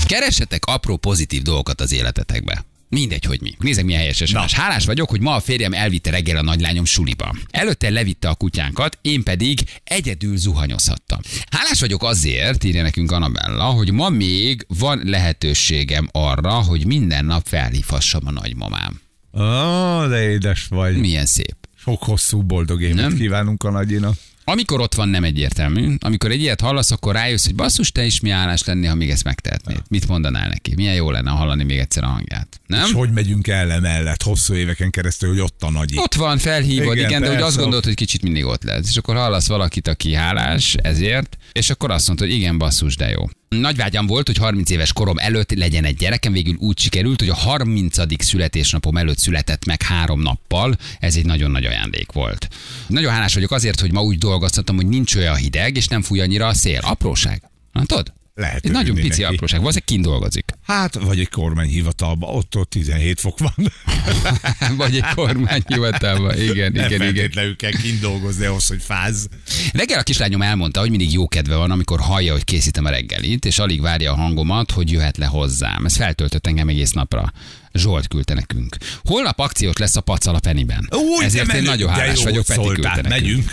[0.05, 2.65] Keresetek apró pozitív dolgokat az életetekbe.
[2.89, 3.55] Mindegy, hogy mi.
[3.59, 4.53] Nézzek, milyen helyes SMS.
[4.53, 7.35] Hálás vagyok, hogy ma a férjem elvitte reggel a nagylányom suliba.
[7.51, 11.19] Előtte levitte a kutyánkat, én pedig egyedül zuhanyozhattam.
[11.51, 17.47] Hálás vagyok azért, írja nekünk Anabella, hogy ma még van lehetőségem arra, hogy minden nap
[17.47, 19.01] felhívhassam a nagymamám.
[19.33, 20.97] Ó, de édes vagy.
[20.97, 21.58] Milyen szép.
[21.81, 23.15] Sok hosszú boldog évet Nem?
[23.15, 24.15] kívánunk a nagyinak.
[24.43, 25.95] Amikor ott van, nem egyértelmű.
[25.99, 29.09] Amikor egy ilyet hallasz, akkor rájössz, hogy basszus, te is mi állás lennél, ha még
[29.09, 29.81] ezt megtehetnéd.
[29.89, 30.75] Mit mondanál neki?
[30.75, 32.61] Milyen jó lenne hallani még egyszer a hangját.
[32.65, 32.85] Nem?
[32.85, 35.93] És hogy megyünk el emellett hosszú éveken keresztül, hogy ott a nagy.
[35.95, 38.89] Ott van, felhívod, igen, Igen, de hogy azt gondolod, hogy kicsit mindig ott lesz.
[38.89, 43.09] És akkor hallasz valakit, aki hálás ezért, és akkor azt mondod, hogy igen, basszus, de
[43.09, 43.25] jó.
[43.49, 47.29] Nagy vágyam volt, hogy 30 éves korom előtt legyen egy gyerekem, végül úgy sikerült, hogy
[47.29, 48.23] a 30.
[48.23, 50.77] születésnapom előtt született meg három nappal.
[50.99, 52.47] Ez egy nagyon nagy ajándék volt.
[52.87, 56.19] Nagyon hálás vagyok azért, hogy ma úgy dolgoztatom, hogy nincs olyan hideg, és nem fúj
[56.19, 56.79] annyira a szél.
[56.81, 57.41] Apróság.
[57.73, 58.13] Látod?
[58.35, 59.23] Lehet Egy nagyon pici neki.
[59.23, 59.59] apróság.
[59.59, 60.45] Valószínűleg kint dolgozik.
[60.69, 63.53] Hát, vagy egy kormányhivatalban, ott, ott 17 fok van.
[64.77, 66.39] Vagy egy kormányhivatalban.
[66.41, 67.55] Igen, Nem igen, igen.
[67.57, 69.27] kell kint dolgozni ahhoz, hogy fáz.
[69.73, 73.45] Reggel a kislányom elmondta, hogy mindig jó kedve van, amikor hallja, hogy készítem a reggelit,
[73.45, 75.85] és alig várja a hangomat, hogy jöhet le hozzám.
[75.85, 77.33] Ez feltöltött engem egész napra.
[77.73, 78.77] Zsolt küldte nekünk.
[79.03, 80.89] Holnap akciós lesz a pacal a Peniben.
[80.91, 83.05] Úgy, Ezért de én nagyon de hálás vagyok, Peti küldte.
[83.09, 83.51] Megyünk.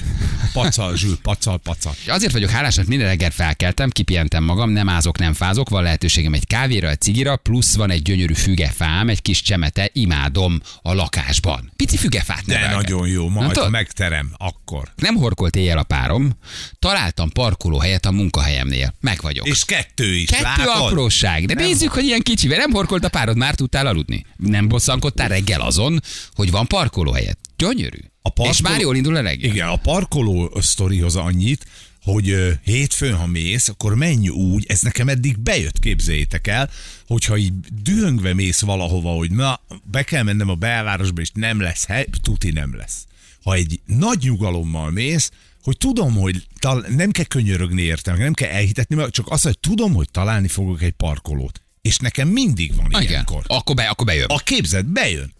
[0.52, 1.92] Pacal, zsül, pacal, pacal.
[2.16, 6.32] Azért vagyok hálás, mert minden reggel felkeltem, kipihentem magam, nem ázok, nem fázok, van lehetőségem
[6.32, 11.72] egy kávéra, egy cigira, plusz van egy gyönyörű fügefám, egy kis csemete, imádom a lakásban.
[11.76, 12.74] Pici fügefát De nevelek.
[12.88, 14.92] nagyon jó, majd ha megterem, akkor.
[14.96, 16.32] Nem horkolt éjjel a párom,
[16.78, 18.94] találtam parkolóhelyet a munkahelyemnél.
[19.00, 19.46] Meg vagyok.
[19.46, 20.66] És kettő is, Kettő látod?
[20.86, 24.05] apróság, de Nem nézzük, hogy ilyen kicsivel nem horkolt a párod, már tudtál aludni.
[24.36, 26.00] Nem bosszankodtál reggel azon,
[26.34, 27.38] hogy van parkolóhelyet.
[27.56, 27.98] Gyönyörű.
[28.22, 29.50] A parkoló- És már jól indul a reggel.
[29.50, 31.66] Igen, a parkoló sztorihoz annyit,
[32.02, 32.34] hogy
[32.64, 36.70] hétfőn, ha mész, akkor menj úgy, ez nekem eddig bejött, képzeljétek el,
[37.06, 37.52] hogyha így
[37.82, 42.50] dühöngve mész valahova, hogy na, be kell mennem a belvárosba, és nem lesz hely, tuti
[42.50, 43.04] nem lesz.
[43.42, 45.30] Ha egy nagy nyugalommal mész,
[45.62, 49.94] hogy tudom, hogy tal- nem kell könyörögni értem, nem kell elhitetni, csak azt, hogy tudom,
[49.94, 51.62] hogy találni fogok egy parkolót.
[51.86, 53.42] És nekem mindig van Igen, ilyenkor.
[53.46, 54.26] akkor, be, akkor bejön.
[54.28, 55.34] A képzet bejön.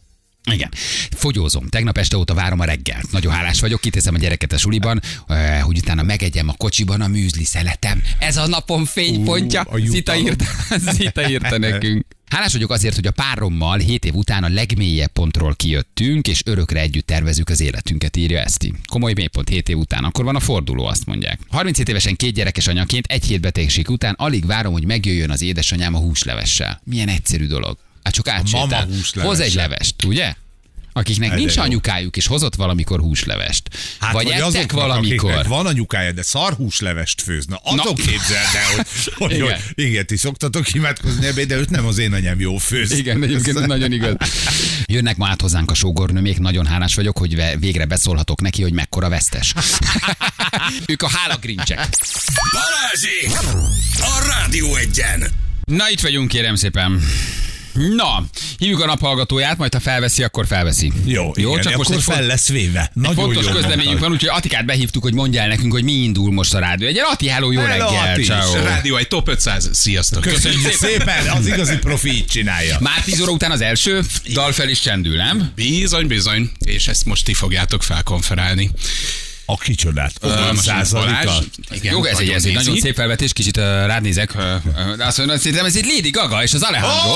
[0.52, 0.70] Igen.
[1.10, 1.68] Fogyózom.
[1.68, 3.10] Tegnap este óta várom a reggelt.
[3.10, 7.06] Nagyon hálás vagyok, kiteszem a gyereket a suliban, eh, hogy utána megegyem a kocsiban a
[7.06, 8.02] műzli szeletem.
[8.18, 9.60] Ez a napom fénypontja.
[9.60, 9.86] Jutalom.
[9.86, 10.44] Zita írta,
[10.98, 12.06] Zita írta nekünk.
[12.26, 16.80] Hálás vagyok azért, hogy a párommal 7 év után a legmélyebb pontról kijöttünk, és örökre
[16.80, 18.74] együtt tervezük az életünket, írja Eszti.
[18.88, 21.40] Komoly mélypont 7 év után, akkor van a forduló, azt mondják.
[21.48, 25.94] 37 évesen két gyerekes anyaként, egy hét betegség után alig várom, hogy megjöjjön az édesanyám
[25.94, 26.80] a húslevessel.
[26.84, 27.85] Milyen egyszerű dolog.
[28.06, 28.88] Hát csak átsétál.
[29.14, 30.34] Hoz egy levest, ugye?
[30.92, 33.62] Akiknek De nincs anyukájuk, és hozott valamikor húslevest.
[34.00, 35.46] Hát, vagy ettek azoknak, valamikor.
[35.46, 37.46] Van anyukája, de szarhúslevest főz.
[37.46, 38.04] Na, azok Na.
[38.04, 38.86] képzeld el, hogy,
[39.18, 39.44] hogy, Igen.
[39.44, 42.90] hogy igen, ti szoktatok imádkozni ebbe, de őt nem az én anyám jó főz.
[42.90, 44.14] Igen, egyébként nagyon igaz.
[44.86, 49.08] Jönnek ma át hozzánk a sógornőmék, nagyon hálás vagyok, hogy végre beszólhatok neki, hogy mekkora
[49.08, 49.54] vesztes.
[50.92, 51.88] ők a hálagrincsek.
[52.52, 53.50] Balázsi!
[53.96, 55.30] A Rádió egyen!
[55.64, 57.02] Na, itt vagyunk, kérem szépen.
[57.76, 58.24] Na,
[58.58, 60.92] hívjuk a naphallgatóját, majd ha felveszi, akkor felveszi.
[61.04, 62.80] Jó, jó igen, csak most akkor egy font- fel lesz véve.
[62.80, 65.92] egy Nagyon fontos jó közleményünk van, úgyhogy Atikát behívtuk, hogy mondja el nekünk, hogy mi
[65.92, 66.88] indul most a rádió.
[66.88, 68.22] Egy Ati, hello, jó Hello, reggel, Ati.
[68.22, 68.54] ciao.
[68.62, 69.70] Rádió egy top 500.
[69.72, 70.22] Sziasztok.
[70.22, 72.76] Köszönjük szépen, az igazi profi így csinálja.
[72.80, 74.00] Már 10 óra után az első
[74.32, 75.52] dal fel is csendül, nem?
[75.54, 76.50] Bizony, bizony.
[76.58, 78.70] És ezt most ti fogjátok felkonferálni.
[79.48, 80.12] A kicsodát.
[80.20, 81.24] Ö, A most századika.
[81.24, 82.64] Balázs, Igen, Jó, ez egy, ez egy nézi.
[82.68, 84.34] nagyon szép felvetés, kicsit uh, rád nézek.
[84.34, 87.14] Uh, uh, de azt mondom, szerintem ez egy Lady Gaga és az Alejandro.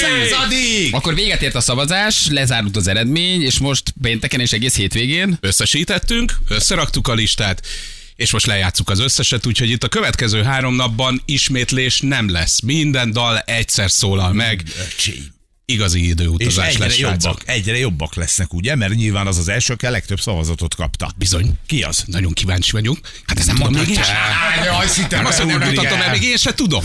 [0.00, 0.94] Századik!
[0.94, 5.38] Akkor véget ért a szavazás, lezárult az eredmény, és most pénteken és egész hétvégén.
[5.40, 7.66] Összesítettünk, összeraktuk a listát,
[8.16, 12.60] és most lejátszuk az összeset, úgyhogy itt a következő három napban ismétlés nem lesz.
[12.60, 14.62] Minden dal egyszer szólal meg.
[14.92, 15.34] Öcsém.
[15.72, 17.42] Igazi És időutazás egyre lesz, jobbak, srácok.
[17.44, 18.74] egyre jobbak lesznek, ugye?
[18.74, 21.10] Mert nyilván az az első, aki a legtöbb szavazatot kapta.
[21.16, 21.52] Bizony.
[21.66, 22.04] Ki az?
[22.06, 22.98] Nagyon kíváncsi vagyunk.
[23.26, 24.14] Hát ezt nem mondtam még én sem.
[24.64, 26.10] Jaj, szinte Nem azt, hogy nem mutatom el.
[26.10, 26.84] még én se tudom.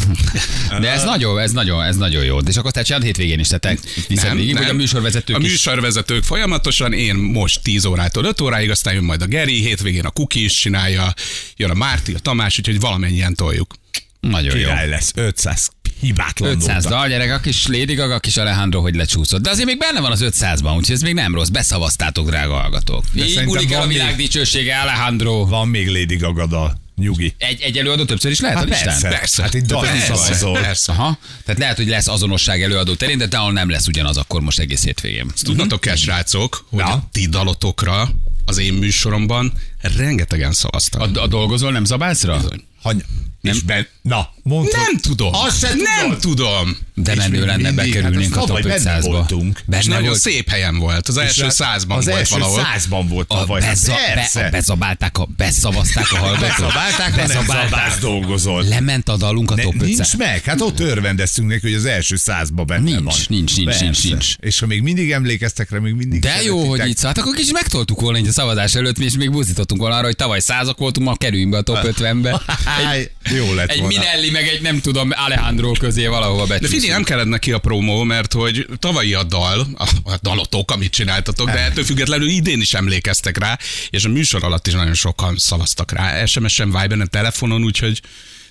[0.79, 2.37] De ez nagyon, ez nagyon, ez nagyon jó.
[2.39, 5.47] És akkor te csinálod hétvégén is, tehát viszed végig, vagy a műsorvezetők A is.
[5.49, 10.09] műsorvezetők folyamatosan, én most 10 órától 5 óráig, aztán jön majd a Geri, hétvégén a
[10.09, 11.13] Kuki is csinálja,
[11.55, 13.73] jön a Márti, a Tamás, úgyhogy valamennyien toljuk.
[14.19, 14.63] Nagyon jó.
[14.67, 15.11] Király lesz.
[15.15, 15.69] 500
[16.01, 16.97] hibátlan 500 dolga.
[16.97, 19.41] dal, gyerek, a kis Lady Gaga, a kis Alejandro, hogy lecsúszott.
[19.41, 21.47] De azért még benne van az 500-ban, úgyhogy ez még nem rossz.
[21.49, 23.03] Beszavaztátok, drága hallgatók.
[23.13, 25.45] Így szerintem múlik el a világ még- dicsősége, Alejandro.
[25.45, 26.79] Van még Lady Gaga dal.
[26.95, 27.33] Nyugi.
[27.37, 28.85] Egy, egy előadó többször is lehet Hát a listán?
[28.87, 29.07] persze.
[29.09, 29.41] Persze.
[29.41, 30.51] Hát itt Dani Persze.
[30.51, 30.91] Persze.
[30.91, 31.17] Aha.
[31.45, 34.83] Tehát lehet, hogy lesz azonosság előadó terén, de talán nem lesz ugyanaz akkor most egész
[34.83, 35.31] hétvégén.
[35.41, 36.91] Tudnatok kell, srácok, hogy Na.
[36.91, 38.09] a ti dalotokra
[38.45, 39.53] az én műsoromban
[39.97, 41.01] rengetegen szavaztak.
[41.17, 42.37] A, a dolgozol nem zabálsz rá?
[42.81, 43.03] Hany...
[43.41, 43.53] Nem.
[43.53, 43.87] És ben...
[44.01, 44.69] Na, mondd.
[44.71, 45.33] Nem tudom.
[45.33, 46.19] Azt se Nem tudod.
[46.19, 46.77] tudom.
[47.03, 49.03] De És menő lenne, mindig, bekerülnénk hát a top tavaly benne 500-ba.
[49.05, 49.57] voltunk.
[49.57, 50.19] És Benne nagyon volt.
[50.19, 51.07] szép helyen volt.
[51.07, 52.63] Az első És százban az volt első valahol.
[52.63, 53.61] százban volt A tavaly.
[53.61, 53.93] Hát bezza,
[54.33, 56.47] be, a bezabálták, a, beszavazták a hallgatók.
[56.49, 58.63] Beszabálták, ha nem szabász dolgozol.
[58.63, 59.87] Lement a dalunk a Ne, top 500.
[59.97, 63.13] nincs meg, hát ott örvendeztünk neki, hogy az első százba benne Nincs, van.
[63.27, 63.83] nincs, nincs, Persze.
[63.83, 64.33] nincs, nincs.
[64.39, 67.53] És ha még mindig emlékeztek rá, még mindig De jó, hogy itt szólt, akkor kicsit
[67.53, 71.07] megtoltuk volna így a szavazás előtt, és még buzdítottunk volna arra, hogy tavaly százak voltunk,
[71.07, 72.41] ma kerüljünk be a top 50-be.
[72.65, 73.81] Háj, jó lett Egy.
[73.81, 76.71] Minelli, meg egy nem tudom, Alejandro közé valahova becsúszunk.
[76.91, 81.49] Nem kellett neki a promó, mert hogy tavalyi a dal, a, a dalotok, amit csináltatok,
[81.49, 83.57] de ettől függetlenül idén is emlékeztek rá,
[83.89, 86.25] és a műsor alatt is nagyon sokan szavaztak rá.
[86.25, 88.01] SMS-en, Viberen, telefonon, úgyhogy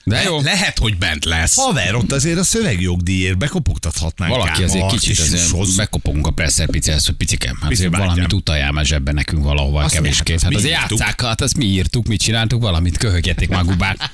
[0.04, 0.40] De jó.
[0.40, 1.54] lehet, hogy bent lesz.
[1.54, 7.14] Haver, ott azért a szövegjogdíjért bekopogtathatnánk Valaki azért kicsit azért bekopogunk a presszer picihez, hogy
[7.14, 7.58] picikem.
[7.62, 10.42] Hát azért valamit utaljál már zsebben nekünk valahova kevéskét.
[10.42, 10.98] hát azért írtuk.
[10.98, 13.98] játszák, hát azt mi írtuk, mit csináltuk, valamit köhögjetek már gubát.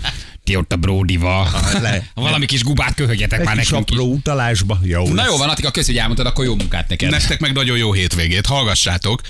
[0.47, 1.49] Ti ott a Bródival.
[1.81, 2.11] le.
[2.15, 4.79] Valami kis gubát köhögjetek már nekünk apró utalásba.
[4.83, 5.27] Jó Na lesz.
[5.27, 7.11] jó van, Attika, köszi, hogy elmondtad, akkor jó munkát neked.
[7.11, 9.21] Nektek meg nagyon jó hétvégét, hallgassátok.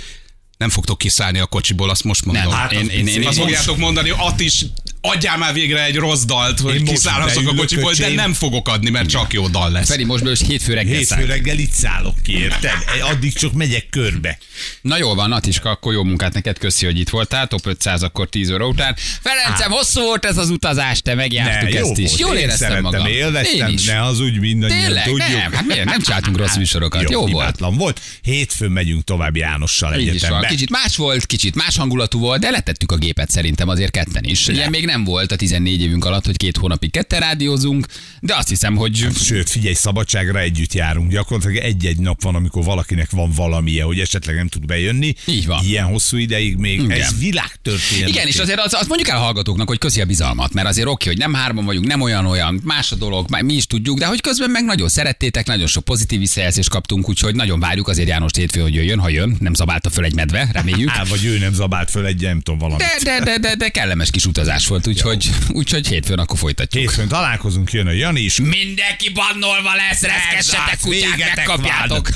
[0.58, 2.44] Nem fogtok kiszállni a kocsiból, azt most mondom.
[2.44, 3.22] Nem, Hát, én, az én, én, biztos.
[3.22, 4.64] én, azt én, fogjátok mondani, att is
[5.10, 8.90] adjál már végre egy rossz dalt, hogy most kiszállhatok a kocsiból, de nem fogok adni,
[8.90, 9.88] mert csak jó dal lesz.
[9.88, 12.72] Feri, most belőle hétfő reggel Hétfő reggel itt szállok ki, érted?
[13.10, 14.38] Addig csak megyek körbe.
[14.80, 18.28] Na jól van, Atiska, akkor jó munkát neked, köszi, hogy itt voltál, top 500 akkor
[18.28, 18.96] 10 óra után.
[19.22, 22.08] Ferencem, hosszú volt ez az utazás, te megjártuk Ne, jó ezt is.
[22.08, 22.20] volt.
[22.20, 23.06] Jól Én éreztem magam.
[23.06, 23.84] élveztem, Én is.
[23.84, 25.28] ne az úgy mindannyian Tényleg, tudjuk.
[25.28, 25.84] nem, hát miért?
[25.84, 27.10] Nem csináltunk rossz műsorokat.
[27.10, 27.30] Jó, volt.
[27.32, 28.00] hibátlan volt.
[28.22, 30.46] Hétfőn megyünk tovább Jánossal egyetembe.
[30.46, 34.48] Kicsit más volt, kicsit más hangulatú volt, de letettük a gépet szerintem azért ketten is.
[34.48, 37.86] Ilyen még nem volt a 14 évünk alatt, hogy két hónapig ketten rádiózunk,
[38.20, 41.10] de azt hiszem, hogy Sőt, figyelj, szabadságra együtt járunk.
[41.10, 45.14] Gyakorlatilag egy-egy nap van, amikor valakinek van valamilyen, hogy esetleg nem tud bejönni.
[45.26, 45.64] Így van.
[45.64, 46.82] Ilyen hosszú ideig még.
[46.82, 47.00] Igen.
[47.00, 48.08] Ez világtörténet.
[48.08, 50.86] Igen, és azért azt, azt mondjuk el a hallgatóknak, hogy köszi a bizalmat, mert azért
[50.86, 54.20] oké, hogy nem hárman vagyunk, nem olyan-olyan, más a dolog, mi is tudjuk, de hogy
[54.20, 58.60] közben meg nagyon szerettétek, nagyon sok pozitív visszajelzést kaptunk, úgyhogy nagyon várjuk azért János hétfő,
[58.60, 60.90] hogy jöjjön, ha jön, nem zabálta föl egy medve, reméljük.
[60.90, 62.86] Á, vagy ő nem zabált föl egy, nem tudom, valamit.
[62.86, 64.85] De, de, de, de, de kellemes kis utazás volt.
[64.86, 66.82] Hát úgyhogy, úgyhogy hétfőn akkor folytatjuk.
[66.82, 68.40] Hétfőn találkozunk, jön a Jani is.
[68.40, 72.08] Mindenki bannolva lesz, reszkessetek kutyák, megkapjátok.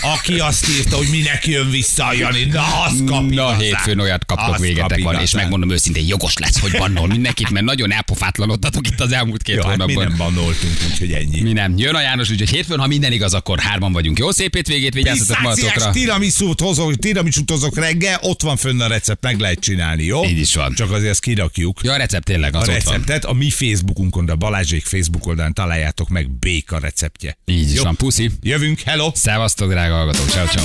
[0.00, 4.24] Aki azt írta, hogy minek jön vissza a Jani, na az kap Na, hétfőn olyat
[4.24, 8.86] kaptok, Az végetek van, és megmondom őszintén, jogos lesz, hogy bannol mindenkit, mert nagyon elpofátlanodtatok
[8.86, 10.06] itt az elmúlt két Jó, hát mi hónapban.
[10.06, 11.40] nem bannoltunk, úgyhogy ennyi.
[11.40, 11.78] Mi nem.
[11.78, 14.18] Jön a János, úgyhogy hétfőn, ha minden igaz, akkor hárman vagyunk.
[14.18, 15.90] Jó szép hétvégét, vigyázzatok magatokra.
[15.90, 20.24] tiramisút hozok, tiramisút hozok reggel, ott van fönn a recept, meg lehet csinálni, jó?
[20.24, 20.74] Így is van.
[20.74, 21.80] Csak azért ezt kirakjuk.
[21.82, 22.74] Ja, a recept tényleg a az van.
[22.74, 27.38] receptet a mi Facebookunkon, de a Balázsék Facebook oldalán találjátok meg béka receptje.
[27.44, 27.96] Így is van.
[27.96, 28.30] Puszi.
[28.42, 29.10] Jövünk, hello!
[29.14, 30.28] Szevasztok, drága hallgatók.
[30.28, 30.64] Ciao, ciao.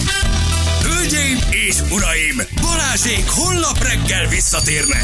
[0.82, 1.38] Hölgyeim
[1.68, 5.04] és uraim, Balázsék holnap reggel visszatérnek.